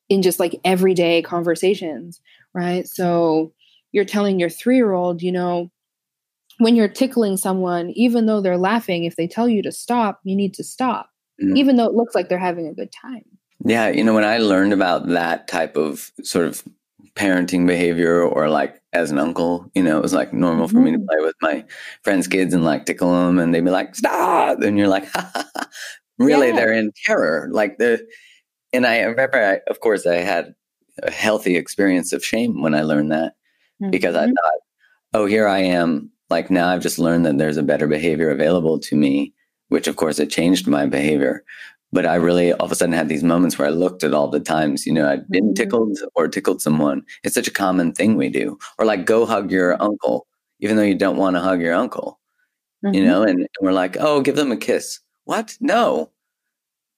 [0.10, 2.20] in just like everyday conversations,
[2.54, 2.88] right?
[2.88, 3.54] So
[3.94, 5.72] you're telling your three year old, you know,
[6.60, 10.36] when you're tickling someone, even though they're laughing, if they tell you to stop, you
[10.36, 11.10] need to stop,
[11.42, 11.58] mm.
[11.58, 13.24] even though it looks like they're having a good time.
[13.66, 13.90] Yeah.
[13.90, 16.64] You know, when I learned about that type of sort of
[17.16, 20.84] parenting behavior or like as an uncle, you know, it was like normal for mm-hmm.
[20.84, 21.08] me to mm-hmm.
[21.08, 21.66] play with my
[22.04, 24.62] friends' kids and like tickle them and they'd be like, stop.
[24.62, 25.06] And you're like,
[26.18, 26.56] really, yeah.
[26.56, 27.48] they're in terror.
[27.52, 28.06] Like the,
[28.74, 30.56] and I remember, I, of course, I had
[31.02, 33.34] a healthy experience of shame when I learned that
[33.82, 33.92] mm-hmm.
[33.92, 34.34] because I mm-hmm.
[34.34, 34.60] thought,
[35.14, 36.12] oh, here I am.
[36.30, 39.34] Like now I've just learned that there's a better behavior available to me,
[39.70, 41.44] which of course it changed my behavior
[41.94, 44.28] but I really all of a sudden had these moments where I looked at all
[44.28, 45.54] the times, you know, I'd been mm-hmm.
[45.54, 47.04] tickled or tickled someone.
[47.24, 48.58] It's such a common thing we do.
[48.80, 50.26] Or like go hug your uncle,
[50.60, 52.20] even though you don't want to hug your uncle.
[52.84, 52.96] Mm-hmm.
[52.96, 55.00] You know, and, and, we're like, oh, give them a kiss.
[55.26, 55.56] What?
[55.62, 56.10] No.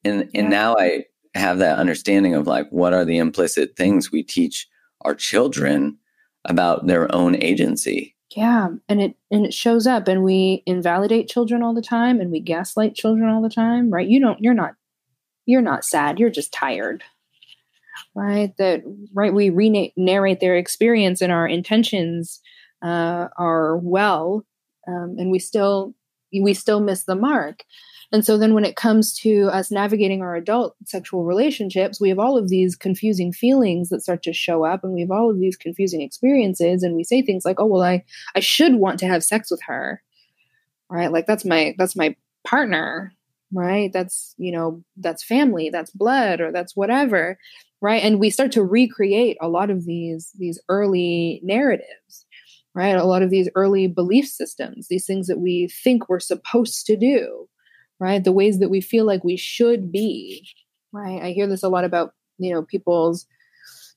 [0.06, 0.48] And and yeah.
[0.48, 1.04] now I
[1.34, 4.68] have that understanding of like what are the implicit things we teach
[5.02, 5.98] our children
[6.46, 8.15] about their own agency.
[8.32, 12.32] Yeah, and it and it shows up and we invalidate children all the time and
[12.32, 14.08] we gaslight children all the time, right?
[14.08, 14.76] You don't you're not
[15.46, 17.04] you're not sad, you're just tired.
[18.16, 18.56] right?
[18.58, 22.42] That right we re- narrate their experience and our intentions
[22.84, 24.46] uh, are well,
[24.88, 25.94] um, and we still
[26.34, 27.64] we still miss the mark.
[28.12, 32.20] And so then when it comes to us navigating our adult sexual relationships, we have
[32.20, 35.40] all of these confusing feelings that start to show up and we have all of
[35.40, 38.04] these confusing experiences and we say things like, "Oh, well I
[38.36, 40.02] I should want to have sex with her."
[40.90, 41.12] Right?
[41.12, 43.14] Like that's my that's my partner,
[43.52, 43.92] right?
[43.92, 47.38] That's, you know, that's family, that's blood or that's whatever,
[47.82, 48.04] right?
[48.04, 52.26] And we start to recreate a lot of these these early narratives
[52.76, 52.96] right?
[52.98, 56.98] A lot of these early belief systems, these things that we think we're supposed to
[56.98, 57.48] do,
[58.00, 58.24] right?
[58.24, 60.48] The ways that we feel like we should be,
[60.92, 61.22] right?
[61.22, 63.26] I hear this a lot about, you know, people's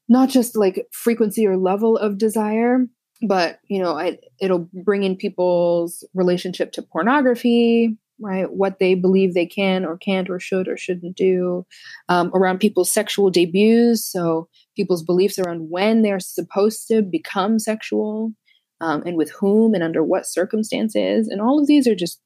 [0.09, 2.86] not just like frequency or level of desire,
[3.22, 8.51] but, you know, I, it'll bring in people's relationship to pornography, right?
[8.51, 11.66] What they believe they can or can't or should or shouldn't do,
[12.09, 14.11] um, around people's sexual debuts.
[14.11, 18.32] So people's beliefs around when they're supposed to become sexual
[18.80, 21.28] um, and with whom and under what circumstances.
[21.28, 22.20] And all of these are just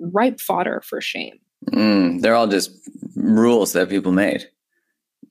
[0.00, 1.38] ripe fodder for shame.
[1.72, 2.70] Mm, they're all just
[3.16, 4.48] rules that people made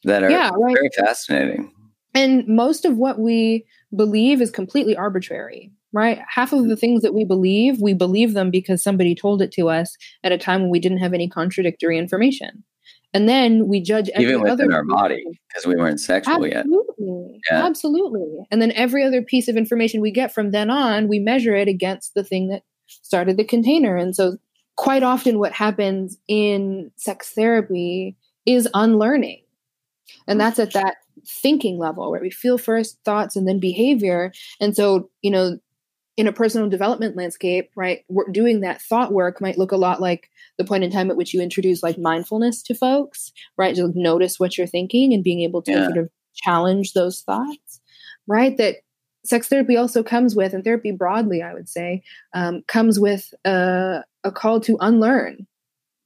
[0.04, 0.76] that are yeah, right.
[0.76, 1.74] very fascinating.
[2.14, 3.66] And most of what we
[3.96, 6.20] believe is completely arbitrary, right?
[6.28, 9.70] Half of the things that we believe, we believe them because somebody told it to
[9.70, 12.64] us at a time when we didn't have any contradictory information.
[13.14, 17.42] And then we judge every even within our body because we weren't sexual absolutely, yet.
[17.50, 17.66] Yeah.
[17.66, 18.28] Absolutely.
[18.52, 21.68] And then every other piece of information we get from then on, we measure it
[21.68, 22.62] against the thing that
[23.02, 23.96] started the container.
[23.96, 24.38] And so
[24.76, 28.16] quite often what happens in sex therapy
[28.46, 29.44] is unlearning.
[30.28, 30.44] And mm.
[30.44, 30.96] that's at that
[31.28, 34.32] thinking level where we feel first thoughts and then behavior.
[34.60, 35.60] And so, you know,
[36.18, 40.02] in a personal development landscape, right, we're doing that thought work might look a lot
[40.02, 43.74] like the point in time at which you introduce like mindfulness to folks, right?
[43.76, 45.86] To notice what you're thinking and being able to yeah.
[45.86, 47.80] sort of challenge those thoughts,
[48.28, 48.58] right?
[48.58, 48.78] That
[49.30, 52.02] sex therapy also comes with, and therapy broadly, I would say,
[52.34, 55.48] um, comes with a, a call to unlearn.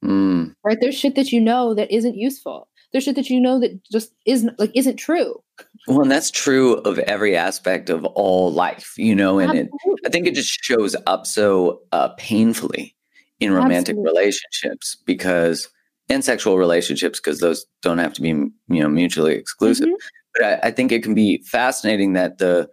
[0.04, 0.54] Mm.
[0.62, 0.78] Right?
[0.80, 2.68] There's shit that you know that isn't useful.
[2.92, 5.42] There's shit that you know that just isn't like isn't true.
[5.88, 9.68] Well, and that's true of every aspect of all life, you know, and it,
[10.06, 12.94] I think it just shows up so uh, painfully
[13.40, 14.20] in romantic Absolutely.
[14.20, 15.68] relationships because
[16.08, 19.88] and sexual relationships because those don't have to be you know mutually exclusive.
[19.88, 19.94] Mm-hmm.
[20.34, 22.68] But I, I think it can be fascinating that the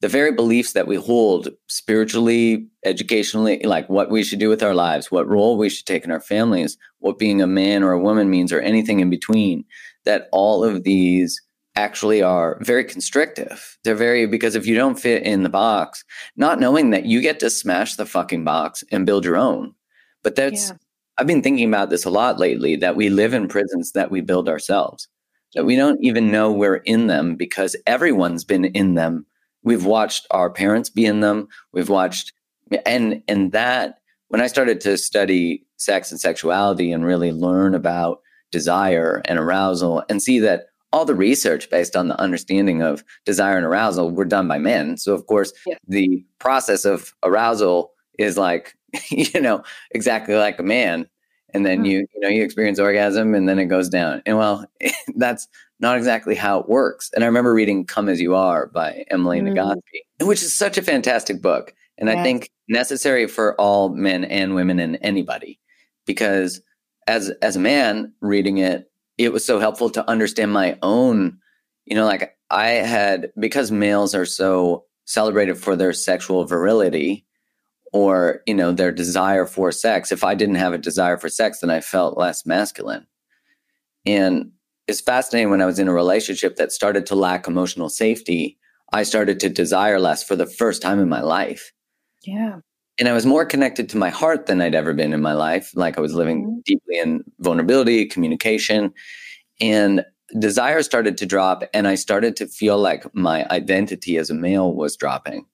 [0.00, 4.74] the very beliefs that we hold spiritually, educationally, like what we should do with our
[4.74, 8.00] lives, what role we should take in our families, what being a man or a
[8.00, 9.64] woman means, or anything in between,
[10.04, 11.40] that all of these
[11.76, 13.78] actually are very constrictive.
[13.84, 16.04] They're very, because if you don't fit in the box,
[16.36, 19.74] not knowing that you get to smash the fucking box and build your own.
[20.22, 20.76] But that's, yeah.
[21.18, 24.20] I've been thinking about this a lot lately that we live in prisons that we
[24.20, 25.08] build ourselves,
[25.54, 29.26] that we don't even know we're in them because everyone's been in them
[29.66, 31.48] we've watched our parents be in them.
[31.72, 32.32] We've watched
[32.86, 33.98] and and that
[34.28, 40.02] when i started to study sex and sexuality and really learn about desire and arousal
[40.08, 44.24] and see that all the research based on the understanding of desire and arousal were
[44.24, 44.96] done by men.
[44.96, 45.76] So of course yeah.
[45.86, 48.74] the process of arousal is like
[49.10, 51.06] you know exactly like a man
[51.56, 51.86] and then mm-hmm.
[51.86, 54.64] you you know you experience orgasm and then it goes down and well
[55.16, 55.48] that's
[55.78, 57.10] not exactly how it works.
[57.14, 59.52] And I remember reading Come As You Are by Emily mm.
[59.52, 61.74] Nagoski, which is such a fantastic book.
[61.98, 65.58] And I think necessary for all men and women and anybody.
[66.04, 66.60] Because
[67.06, 71.38] as as a man reading it, it was so helpful to understand my own,
[71.84, 77.25] you know, like I had because males are so celebrated for their sexual virility
[77.96, 80.12] or, you know, their desire for sex.
[80.12, 83.06] If I didn't have a desire for sex, then I felt less masculine.
[84.04, 84.52] And
[84.86, 88.58] it's fascinating when I was in a relationship that started to lack emotional safety,
[88.92, 91.72] I started to desire less for the first time in my life.
[92.24, 92.60] Yeah.
[92.98, 95.72] And I was more connected to my heart than I'd ever been in my life.
[95.74, 96.58] Like I was living mm-hmm.
[96.64, 98.92] deeply in vulnerability, communication,
[99.60, 100.04] and
[100.38, 101.64] desire started to drop.
[101.72, 105.46] And I started to feel like my identity as a male was dropping.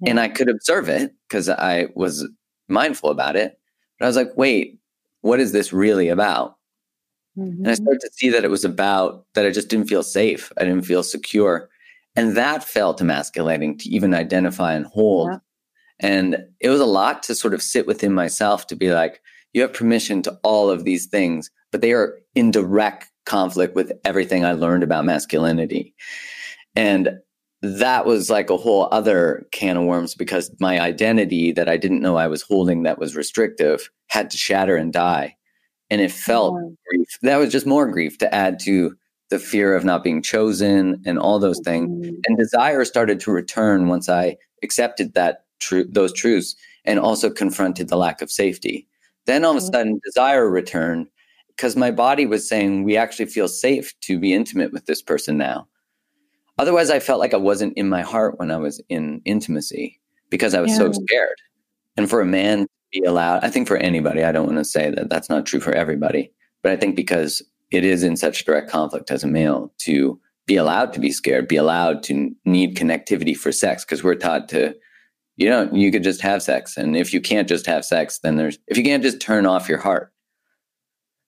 [0.00, 0.10] Yeah.
[0.10, 2.28] And I could observe it because I was
[2.68, 3.58] mindful about it.
[3.98, 4.78] But I was like, wait,
[5.22, 6.56] what is this really about?
[7.38, 7.64] Mm-hmm.
[7.64, 10.52] And I started to see that it was about that I just didn't feel safe.
[10.58, 11.68] I didn't feel secure.
[12.14, 15.30] And that felt emasculating to even identify and hold.
[15.30, 15.38] Yeah.
[16.00, 19.20] And it was a lot to sort of sit within myself to be like,
[19.52, 23.92] you have permission to all of these things, but they are in direct conflict with
[24.04, 25.94] everything I learned about masculinity.
[26.74, 27.18] And
[27.80, 32.02] that was like a whole other can of worms because my identity that I didn't
[32.02, 35.36] know I was holding that was restrictive had to shatter and die
[35.90, 36.54] and it felt
[36.88, 37.08] grief.
[37.22, 38.96] That was just more grief to add to
[39.30, 41.90] the fear of not being chosen and all those things.
[41.90, 42.16] Mm-hmm.
[42.26, 46.54] And desire started to return once I accepted that true those truths
[46.84, 48.86] and also confronted the lack of safety.
[49.26, 49.72] Then all of a mm-hmm.
[49.72, 51.08] sudden desire returned
[51.48, 55.36] because my body was saying we actually feel safe to be intimate with this person
[55.36, 55.66] now.
[56.58, 60.00] Otherwise I felt like I wasn't in my heart when I was in intimacy
[60.30, 60.78] because I was yeah.
[60.78, 61.36] so scared.
[61.96, 64.64] And for a man to be allowed, I think for anybody, I don't want to
[64.64, 66.32] say that that's not true for everybody,
[66.62, 70.56] but I think because it is in such direct conflict as a male to be
[70.56, 74.74] allowed to be scared, be allowed to need connectivity for sex, because we're taught to,
[75.36, 76.76] you know, you could just have sex.
[76.76, 79.68] And if you can't just have sex, then there's, if you can't just turn off
[79.68, 80.12] your heart,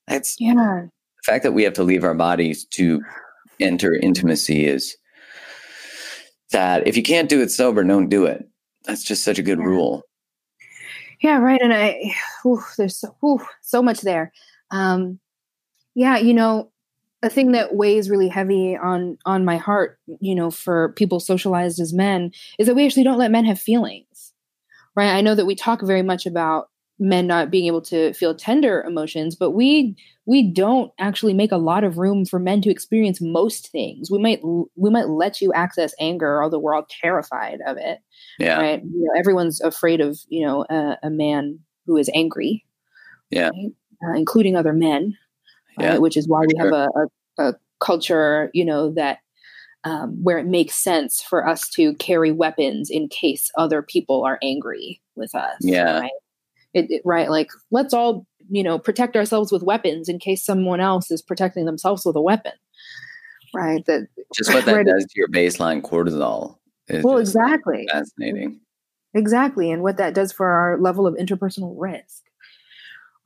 [0.07, 0.55] that's, yeah.
[0.55, 3.03] The fact that we have to leave our bodies to
[3.59, 4.97] enter intimacy is
[6.53, 8.49] that if you can't do it sober, don't do it.
[8.85, 9.65] That's just such a good yeah.
[9.65, 10.03] rule.
[11.21, 11.61] Yeah, right.
[11.61, 12.15] And I,
[12.77, 14.33] there's so, so much there.
[14.71, 15.19] Um,
[15.95, 16.71] yeah, you know,
[17.23, 21.81] a thing that weighs really heavy on on my heart, you know, for people socialized
[21.81, 24.33] as men is that we actually don't let men have feelings.
[24.95, 25.11] Right?
[25.11, 26.69] I know that we talk very much about
[26.99, 29.97] men not being able to feel tender emotions, but we
[30.27, 34.11] we don't actually make a lot of room for men to experience most things.
[34.11, 34.41] We might
[34.77, 38.01] we might let you access anger, although we're all terrified of it.
[38.39, 38.83] Yeah, right.
[38.83, 42.65] You know, everyone's afraid of you know a, a man who is angry.
[43.31, 43.73] Yeah, right?
[44.05, 45.17] uh, including other men
[45.79, 45.99] yeah.
[45.99, 46.89] which is why we have a,
[47.39, 49.19] a, a culture, you know, that
[49.85, 54.39] um, where it makes sense for us to carry weapons in case other people are
[54.43, 55.57] angry with us.
[55.61, 56.01] Yeah.
[56.01, 56.11] Right?
[56.75, 57.31] It, it, right.
[57.31, 61.65] Like, let's all, you know, protect ourselves with weapons in case someone else is protecting
[61.65, 62.53] themselves with a weapon.
[63.55, 63.85] Right.
[63.87, 66.59] That just what that right, does to your baseline cortisol.
[67.03, 67.87] well, exactly.
[67.91, 68.61] Fascinating.
[69.15, 69.71] Exactly.
[69.71, 72.23] And what that does for our level of interpersonal risk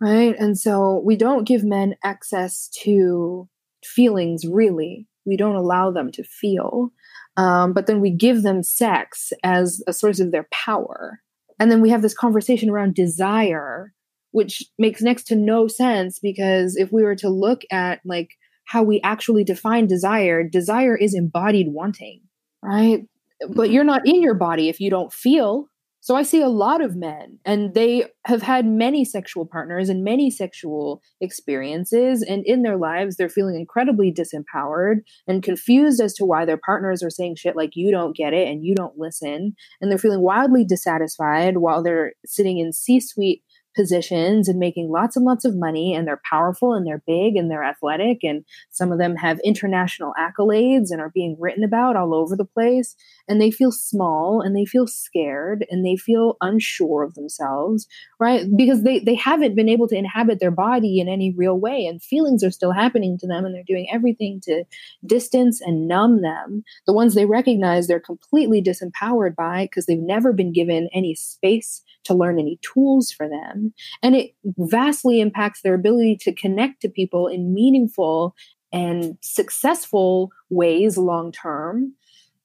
[0.02, 0.34] right?
[0.36, 3.48] And so we don't give men access to
[3.84, 5.06] feelings, really.
[5.24, 6.92] We don't allow them to feel.
[7.36, 11.20] Um, but then we give them sex as a source of their power.
[11.62, 13.92] And then we have this conversation around desire,
[14.32, 18.30] which makes next to no sense because if we were to look at like
[18.64, 22.20] how we actually define desire, desire is embodied wanting,
[22.64, 23.06] right?
[23.42, 23.74] But mm-hmm.
[23.74, 25.68] you're not in your body if you don't feel,
[26.02, 30.02] so I see a lot of men, and they have had many sexual partners and
[30.02, 32.22] many sexual experiences.
[32.22, 37.04] And in their lives, they're feeling incredibly disempowered and confused as to why their partners
[37.04, 39.54] are saying shit like, you don't get it and you don't listen.
[39.80, 43.44] And they're feeling wildly dissatisfied while they're sitting in C suite
[43.74, 47.50] positions and making lots and lots of money and they're powerful and they're big and
[47.50, 52.14] they're athletic and some of them have international accolades and are being written about all
[52.14, 52.94] over the place
[53.28, 57.86] and they feel small and they feel scared and they feel unsure of themselves
[58.22, 58.46] right?
[58.56, 62.00] Because they they haven't been able to inhabit their body in any real way and
[62.00, 64.62] feelings are still happening to them and they're doing everything to
[65.04, 66.62] distance and numb them.
[66.86, 71.82] The ones they recognize they're completely disempowered by because they've never been given any space
[72.04, 73.72] to learn any tools for them.
[74.02, 78.34] And it vastly impacts their ability to connect to people in meaningful
[78.72, 81.94] and successful ways long term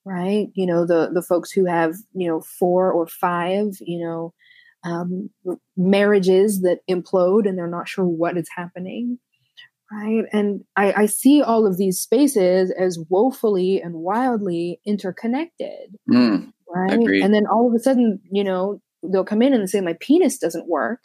[0.08, 4.34] right you know the the folks who have you know four or five you know
[4.84, 5.30] um,
[5.76, 9.18] marriages that implode and they're not sure what is happening
[9.92, 16.52] right and I, I see all of these spaces as woefully and wildly interconnected mm,
[16.74, 17.24] right agreed.
[17.24, 20.38] and then all of a sudden you know they'll come in and say my penis
[20.38, 21.00] doesn't work.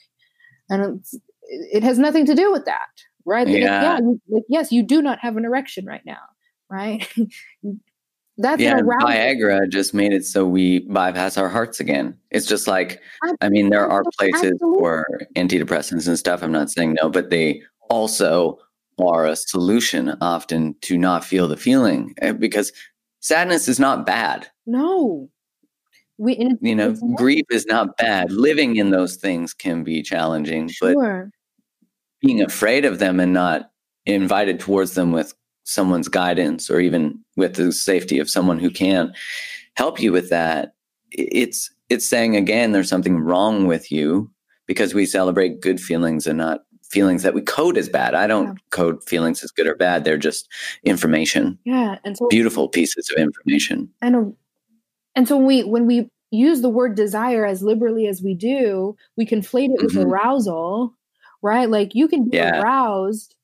[0.68, 1.04] And
[1.44, 2.88] it has nothing to do with that
[3.24, 3.46] right?
[3.48, 3.82] Yeah.
[3.82, 4.10] Like, yeah.
[4.28, 6.20] Like, yes you do not have an erection right now
[6.70, 7.06] right?
[8.38, 12.16] That's yeah viagra just made it so we bypass our hearts again.
[12.30, 13.00] It's just like
[13.40, 14.78] i mean there are places Absolutely.
[14.78, 18.58] for antidepressants and stuff i'm not saying no but they also
[18.98, 22.72] are a solution often to not feel the feeling eh, because
[23.20, 24.48] sadness is not bad.
[24.66, 25.28] No
[26.18, 28.30] we you know grief is not bad.
[28.30, 31.30] Living in those things can be challenging sure.
[31.30, 33.70] but being afraid of them and not
[34.06, 35.34] invited towards them with
[35.64, 39.12] someone's guidance or even with the safety of someone who can
[39.76, 40.74] help you with that
[41.10, 44.30] it's it's saying again there's something wrong with you
[44.66, 48.14] because we celebrate good feelings and not feelings that we code as bad.
[48.14, 48.54] I don't yeah.
[48.70, 50.04] code feelings as good or bad.
[50.04, 50.48] They're just
[50.84, 51.58] information.
[51.64, 53.88] Yeah and so beautiful pieces of information.
[54.02, 54.32] And a
[55.14, 58.96] and so when we when we use the word desire as liberally as we do,
[59.16, 60.10] we conflate it with mm-hmm.
[60.10, 60.94] arousal,
[61.42, 61.68] right?
[61.68, 62.62] Like you can be yeah.
[62.62, 63.34] aroused,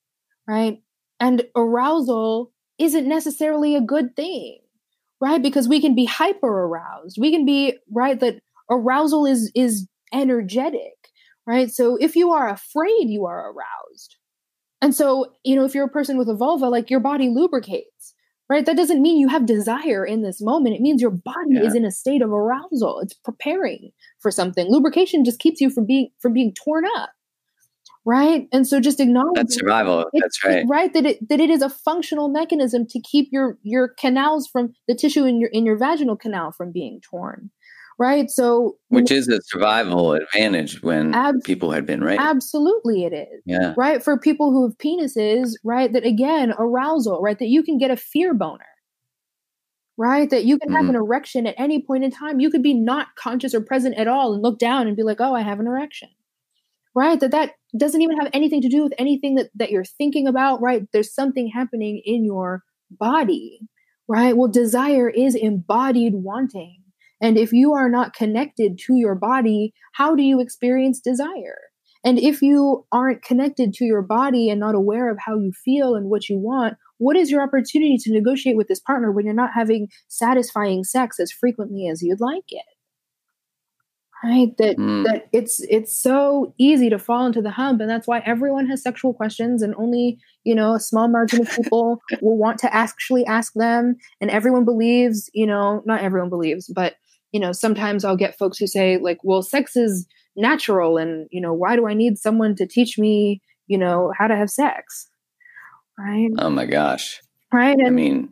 [0.47, 0.81] right?
[1.21, 4.59] And arousal isn't necessarily a good thing,
[5.21, 5.43] right?
[5.43, 7.19] Because we can be hyper aroused.
[7.21, 8.41] We can be right that
[8.71, 11.11] arousal is is energetic,
[11.47, 11.71] right?
[11.71, 14.17] So if you are afraid, you are aroused,
[14.81, 18.15] And so, you know, if you're a person with a vulva, like your body lubricates,
[18.49, 18.65] right?
[18.65, 20.75] That doesn't mean you have desire in this moment.
[20.75, 21.65] It means your body yeah.
[21.65, 23.01] is in a state of arousal.
[23.01, 23.91] It's preparing
[24.21, 24.67] for something.
[24.69, 27.11] Lubrication just keeps you from being from being torn up.
[28.05, 28.49] Right.
[28.53, 30.07] And so just acknowledge that's survival.
[30.13, 30.65] It, that's right.
[30.67, 30.93] Right.
[30.95, 34.95] That it that it is a functional mechanism to keep your your canals from the
[34.95, 37.51] tissue in your in your vaginal canal from being torn
[37.99, 38.31] right?
[38.31, 42.23] So, which is a survival advantage when ab- people had been raped.
[42.23, 43.43] Absolutely, it is.
[43.45, 43.75] Yeah.
[43.77, 44.03] Right.
[44.03, 45.93] For people who have penises, right?
[45.93, 47.39] That again, arousal, right?
[47.39, 48.65] That you can get a fear boner,
[49.97, 50.31] right?
[50.31, 50.91] That you can have mm.
[50.91, 52.41] an erection at any point in time.
[52.41, 55.21] You could be not conscious or present at all and look down and be like,
[55.21, 56.09] oh, I have an erection.
[56.95, 57.21] Right.
[57.21, 60.61] That that doesn't even have anything to do with anything that, that you're thinking about,
[60.63, 60.87] right?
[60.93, 63.61] There's something happening in your body,
[64.09, 64.37] right?
[64.37, 66.83] Well, desire is embodied wanting
[67.21, 71.59] and if you are not connected to your body, how do you experience desire?
[72.05, 75.95] And if you aren't connected to your body and not aware of how you feel
[75.95, 79.35] and what you want, what is your opportunity to negotiate with this partner when you're
[79.35, 82.65] not having satisfying sex as frequently as you'd like it?
[84.23, 84.57] Right?
[84.59, 85.05] That mm.
[85.05, 88.83] that it's it's so easy to fall into the hump, and that's why everyone has
[88.83, 93.25] sexual questions, and only you know a small margin of people will want to actually
[93.27, 93.97] ask them.
[94.21, 96.97] And everyone believes, you know, not everyone believes, but
[97.33, 100.07] you know, sometimes I'll get folks who say, like, well, sex is
[100.37, 104.27] natural and, you know, why do I need someone to teach me, you know, how
[104.27, 105.09] to have sex?
[105.99, 106.31] Right.
[106.39, 107.21] Oh my gosh.
[107.53, 107.77] Right.
[107.77, 108.29] And, I mean,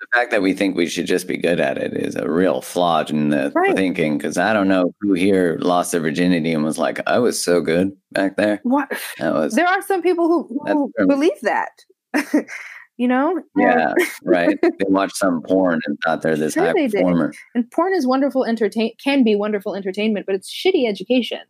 [0.00, 2.60] the fact that we think we should just be good at it is a real
[2.62, 3.74] flaw in the right.
[3.74, 7.42] thinking because I don't know who here lost their virginity and was like, I was
[7.42, 8.60] so good back there.
[8.62, 8.90] What?
[9.20, 11.70] Was, there are some people who, who believe that.
[12.96, 13.40] you know?
[13.56, 13.94] Yeah,
[14.24, 14.58] right.
[14.62, 17.28] They watched some porn and thought they're this sure high performer.
[17.28, 17.38] Did.
[17.54, 21.40] And porn is wonderful entertain can be wonderful entertainment, but it's shitty education.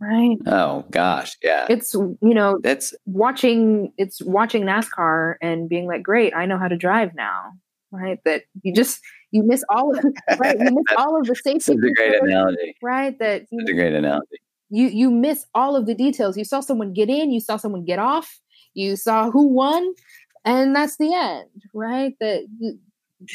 [0.00, 0.36] Right.
[0.46, 1.66] Oh gosh, yeah.
[1.68, 6.68] It's you know that's watching it's watching NASCAR and being like, Great, I know how
[6.68, 7.52] to drive now.
[7.90, 8.20] Right.
[8.24, 9.00] That you just
[9.32, 10.04] you miss all of
[10.38, 11.56] right, you miss all of the safety.
[11.56, 12.76] It's a great analogy.
[12.80, 13.18] Right.
[13.18, 14.36] That it's a great analogy.
[14.70, 16.36] You you miss all of the details.
[16.36, 18.38] You saw someone get in, you saw someone get off,
[18.74, 19.94] you saw who won,
[20.48, 22.46] and that's the end right that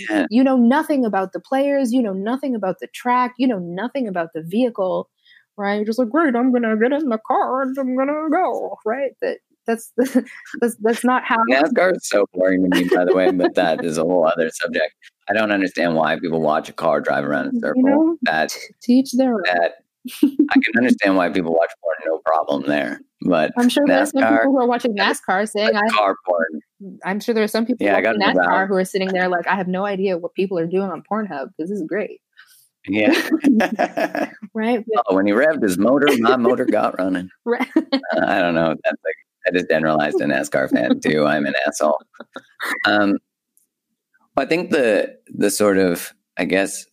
[0.09, 0.25] yeah.
[0.29, 4.07] you know nothing about the players you know nothing about the track you know nothing
[4.07, 5.09] about the vehicle
[5.57, 8.77] right you're just like great i'm gonna get in the car and i'm gonna go
[8.85, 9.93] right that that's
[10.59, 13.31] that's that's not how NASCAR is so boring to me, by the way.
[13.31, 14.93] But that is a whole other subject.
[15.29, 17.81] I don't understand why people watch a car drive around in a circle.
[17.81, 19.75] You know, that teach their that
[20.11, 22.99] I can understand why people watch porn, no problem there.
[23.25, 26.61] But I'm sure there's some people who are watching NASCAR saying, "Car porn."
[27.05, 29.55] I'm sure there are some people yeah, watching NASCAR who are sitting there like, "I
[29.55, 32.21] have no idea what people are doing on Pornhub because this is great."
[32.87, 33.13] Yeah.
[34.53, 34.83] right.
[35.07, 37.29] Oh, when he revved his motor, my motor got running.
[37.45, 37.67] Right.
[37.75, 38.75] Uh, I don't know.
[38.83, 39.15] That's like
[39.47, 41.25] I just generalized a NASCAR fan too.
[41.25, 41.99] I'm an asshole.
[42.85, 43.19] Um,
[44.37, 46.85] I think the the sort of I guess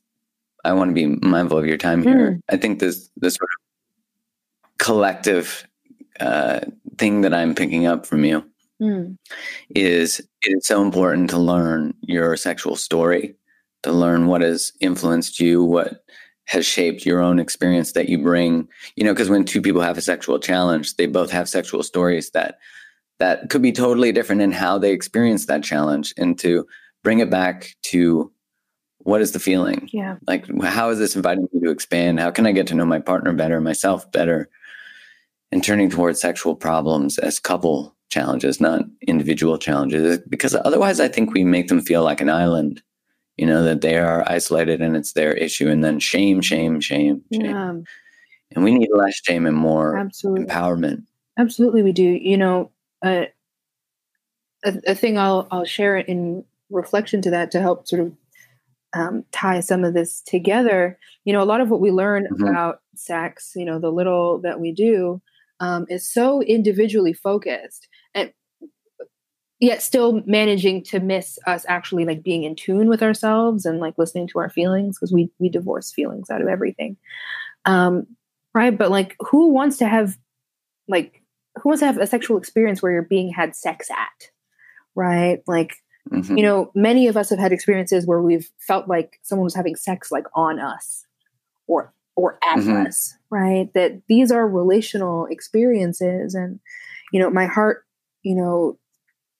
[0.65, 2.33] I want to be mindful of your time here.
[2.33, 2.41] Mm.
[2.49, 5.67] I think this this sort of collective
[6.21, 6.61] uh,
[6.99, 8.45] thing that I'm picking up from you
[8.81, 9.17] mm.
[9.75, 13.35] is it is so important to learn your sexual story,
[13.83, 16.05] to learn what has influenced you, what
[16.45, 18.69] has shaped your own experience that you bring.
[18.97, 22.31] You know, because when two people have a sexual challenge, they both have sexual stories
[22.31, 22.59] that
[23.19, 26.67] that could be totally different in how they experience that challenge, and to
[27.03, 28.33] bring it back to
[28.99, 29.89] what is the feeling?
[29.93, 30.17] Yeah.
[30.27, 32.21] Like, how is this inviting me to expand?
[32.21, 34.49] How can I get to know my partner better, myself better?
[35.53, 40.21] And turning towards sexual problems as couple challenges, not individual challenges.
[40.29, 42.83] Because otherwise, I think we make them feel like an island,
[43.37, 45.69] you know, that they are isolated and it's their issue.
[45.69, 47.45] And then shame, shame, shame, shame.
[47.45, 47.75] Yeah.
[48.53, 50.47] And we need less shame and more Absolutely.
[50.47, 51.05] empowerment.
[51.39, 52.03] Absolutely, we do.
[52.03, 52.71] You know,
[53.03, 53.25] uh,
[54.65, 58.13] a, a thing I'll I'll share in reflection to that to help sort of
[58.93, 62.47] um, tie some of this together, you know, a lot of what we learn mm-hmm.
[62.47, 65.21] about sex, you know, the little that we do,
[65.61, 68.33] um, is so individually focused and
[69.61, 73.95] yet still managing to miss us actually like being in tune with ourselves and like
[73.99, 76.97] listening to our feelings because we we divorce feelings out of everything.
[77.67, 78.07] Um
[78.55, 80.17] right but like who wants to have
[80.89, 81.23] like
[81.57, 84.31] who wants to have a sexual experience where you're being had sex at?
[84.95, 85.43] Right?
[85.47, 85.77] Like
[86.11, 86.37] Mm-hmm.
[86.39, 89.77] You know, many of us have had experiences where we've felt like someone was having
[89.77, 91.05] sex like on us
[91.67, 92.85] or or at mm-hmm.
[93.31, 93.73] right?
[93.75, 96.61] That these are relational experiences and
[97.13, 97.85] you know, my heart,
[98.23, 98.79] you know,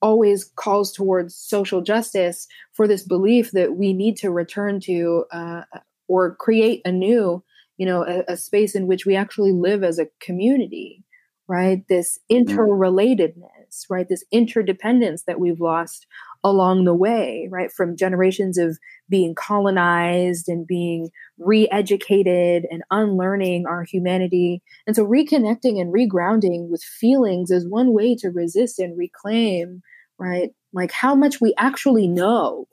[0.03, 5.63] always calls towards social justice for this belief that we need to return to uh,
[6.09, 7.45] or create a new,
[7.77, 11.05] you know, a, a, space in which we actually live as a community,
[11.49, 11.87] right?
[11.89, 12.51] This mm-hmm.
[12.51, 14.09] interrelatedness right?
[14.09, 16.07] This interdependence that we've lost
[16.43, 17.71] along the way, right?
[17.71, 18.79] From generations of
[19.09, 24.63] being colonized and being re educated and unlearning our humanity.
[24.87, 29.83] And so reconnecting and regrounding with feelings is one way to resist and reclaim,
[30.19, 30.51] right?
[30.73, 32.67] Like how much we actually know.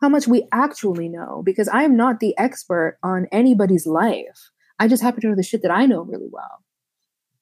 [0.00, 4.50] How much we actually know, because I am not the expert on anybody's life.
[4.80, 6.64] I just happen to know the shit that I know really well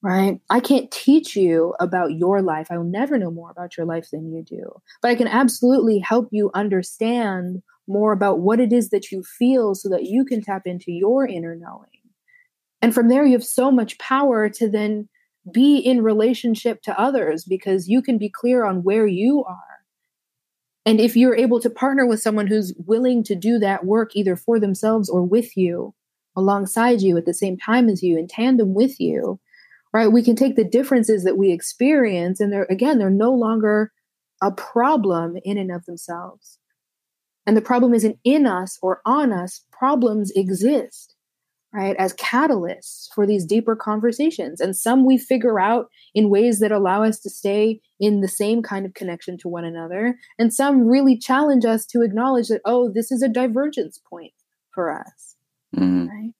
[0.02, 0.40] right?
[0.48, 2.68] I can't teach you about your life.
[2.70, 4.80] I will never know more about your life than you do.
[5.02, 9.74] But I can absolutely help you understand more about what it is that you feel
[9.74, 11.88] so that you can tap into your inner knowing.
[12.80, 15.08] And from there, you have so much power to then
[15.52, 19.56] be in relationship to others because you can be clear on where you are.
[20.86, 24.34] And if you're able to partner with someone who's willing to do that work either
[24.34, 25.94] for themselves or with you,
[26.36, 29.38] alongside you at the same time as you, in tandem with you,
[29.92, 30.12] right?
[30.12, 33.92] We can take the differences that we experience, and they're, again, they're no longer
[34.42, 36.58] a problem in and of themselves.
[37.46, 41.14] And the problem isn't in us or on us, problems exist,
[41.72, 44.60] right, as catalysts for these deeper conversations.
[44.60, 48.62] And some we figure out in ways that allow us to stay in the same
[48.62, 50.16] kind of connection to one another.
[50.38, 54.32] And some really challenge us to acknowledge that, oh, this is a divergence point
[54.70, 55.36] for us.
[55.76, 56.08] Mm.
[56.08, 56.32] Right?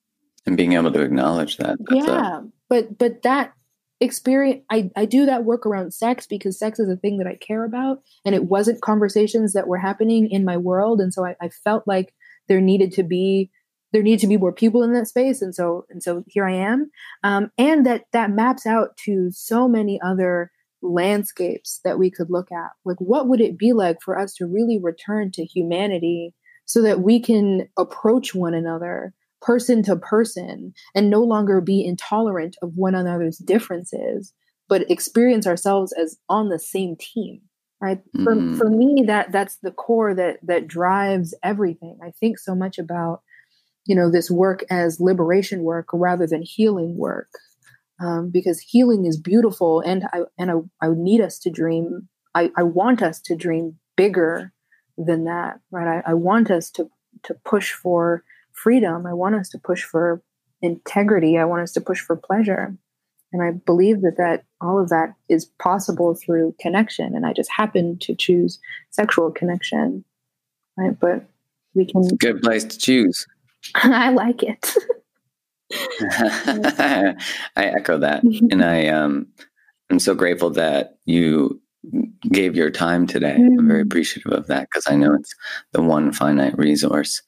[0.46, 1.78] And being able to acknowledge that.
[1.90, 2.40] yeah.
[2.40, 3.52] A- but but that
[4.00, 7.34] experience I, I do that work around sex because sex is a thing that I
[7.36, 11.02] care about and it wasn't conversations that were happening in my world.
[11.02, 12.14] And so I, I felt like
[12.48, 13.50] there needed to be
[13.92, 15.42] there needed to be more people in that space.
[15.42, 16.90] And so and so here I am.
[17.22, 20.50] Um, and that that maps out to so many other
[20.80, 22.70] landscapes that we could look at.
[22.86, 27.00] Like what would it be like for us to really return to humanity so that
[27.00, 32.94] we can approach one another person to person and no longer be intolerant of one
[32.94, 34.32] another's differences
[34.68, 37.40] but experience ourselves as on the same team
[37.80, 38.24] right mm.
[38.24, 38.56] for, mm-hmm.
[38.56, 43.22] for me that that's the core that that drives everything i think so much about
[43.86, 47.28] you know this work as liberation work rather than healing work
[48.00, 52.50] um, because healing is beautiful and i and I, I need us to dream I,
[52.56, 54.52] I want us to dream bigger
[54.96, 56.88] than that right I, I want us to
[57.24, 59.06] to push for freedom.
[59.06, 60.22] I want us to push for
[60.62, 61.38] integrity.
[61.38, 62.76] I want us to push for pleasure.
[63.32, 67.14] And I believe that that all of that is possible through connection.
[67.14, 68.58] And I just happen to choose
[68.90, 70.04] sexual connection.
[70.76, 70.98] Right.
[70.98, 71.26] But
[71.74, 73.26] we can good place to choose.
[73.74, 74.74] I like it.
[75.72, 77.14] I
[77.56, 78.22] echo that.
[78.24, 79.28] And I um
[79.90, 81.60] I'm so grateful that you
[82.30, 83.36] gave your time today.
[83.38, 83.58] Mm.
[83.58, 83.86] I'm very mm.
[83.86, 85.34] appreciative of that because I know it's
[85.72, 87.22] the one finite resource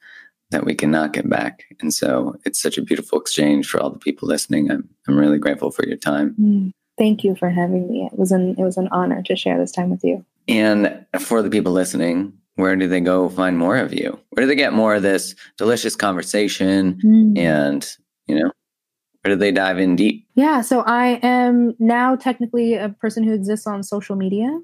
[0.53, 1.65] that we cannot get back.
[1.81, 4.71] And so it's such a beautiful exchange for all the people listening.
[4.71, 6.35] I'm, I'm really grateful for your time.
[6.41, 8.09] Mm, thank you for having me.
[8.11, 10.25] It was an it was an honor to share this time with you.
[10.49, 14.19] And for the people listening, where do they go find more of you?
[14.31, 17.01] Where do they get more of this delicious conversation?
[17.05, 17.39] Mm.
[17.39, 17.97] And,
[18.27, 18.51] you know,
[19.23, 20.27] where do they dive in deep?
[20.35, 24.61] Yeah, so I am now technically a person who exists on social media.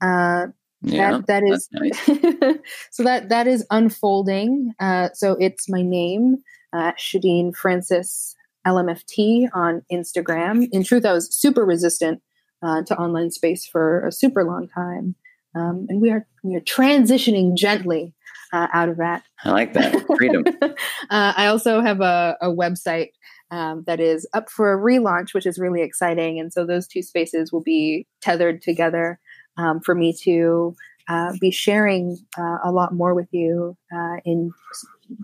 [0.00, 0.48] Uh,
[0.82, 2.58] yeah, that, that is nice.
[2.90, 4.72] so that that is unfolding.
[4.78, 6.38] Uh, so it's my name,
[6.72, 10.68] uh, Shadeen Francis LMFT on Instagram.
[10.70, 12.22] In truth, I was super resistant
[12.62, 15.14] uh, to online space for a super long time,
[15.54, 18.14] um, and we are we are transitioning gently
[18.52, 19.24] uh, out of that.
[19.44, 20.44] I like that freedom.
[20.62, 20.72] uh,
[21.10, 23.10] I also have a, a website
[23.50, 26.38] um, that is up for a relaunch, which is really exciting.
[26.38, 29.18] And so those two spaces will be tethered together
[29.58, 30.74] um, for me to
[31.08, 34.52] uh, be sharing uh, a lot more with you uh, in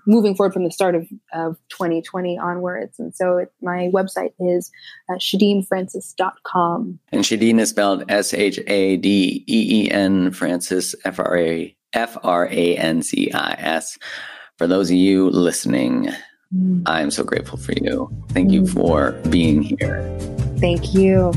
[0.06, 2.98] moving forward from the start of, of 2020 onwards.
[2.98, 4.70] And so it, my website is
[5.10, 6.98] uh, shadeenfrancis.com.
[7.12, 11.76] And Shadeen is spelled S H A D E E N Francis F R A
[11.92, 13.98] F R A N C I S.
[14.56, 16.10] For those of you listening,
[16.54, 16.82] mm.
[16.86, 18.08] I'm so grateful for you.
[18.30, 18.54] Thank mm.
[18.54, 20.18] you for being here.
[20.58, 21.32] Thank you.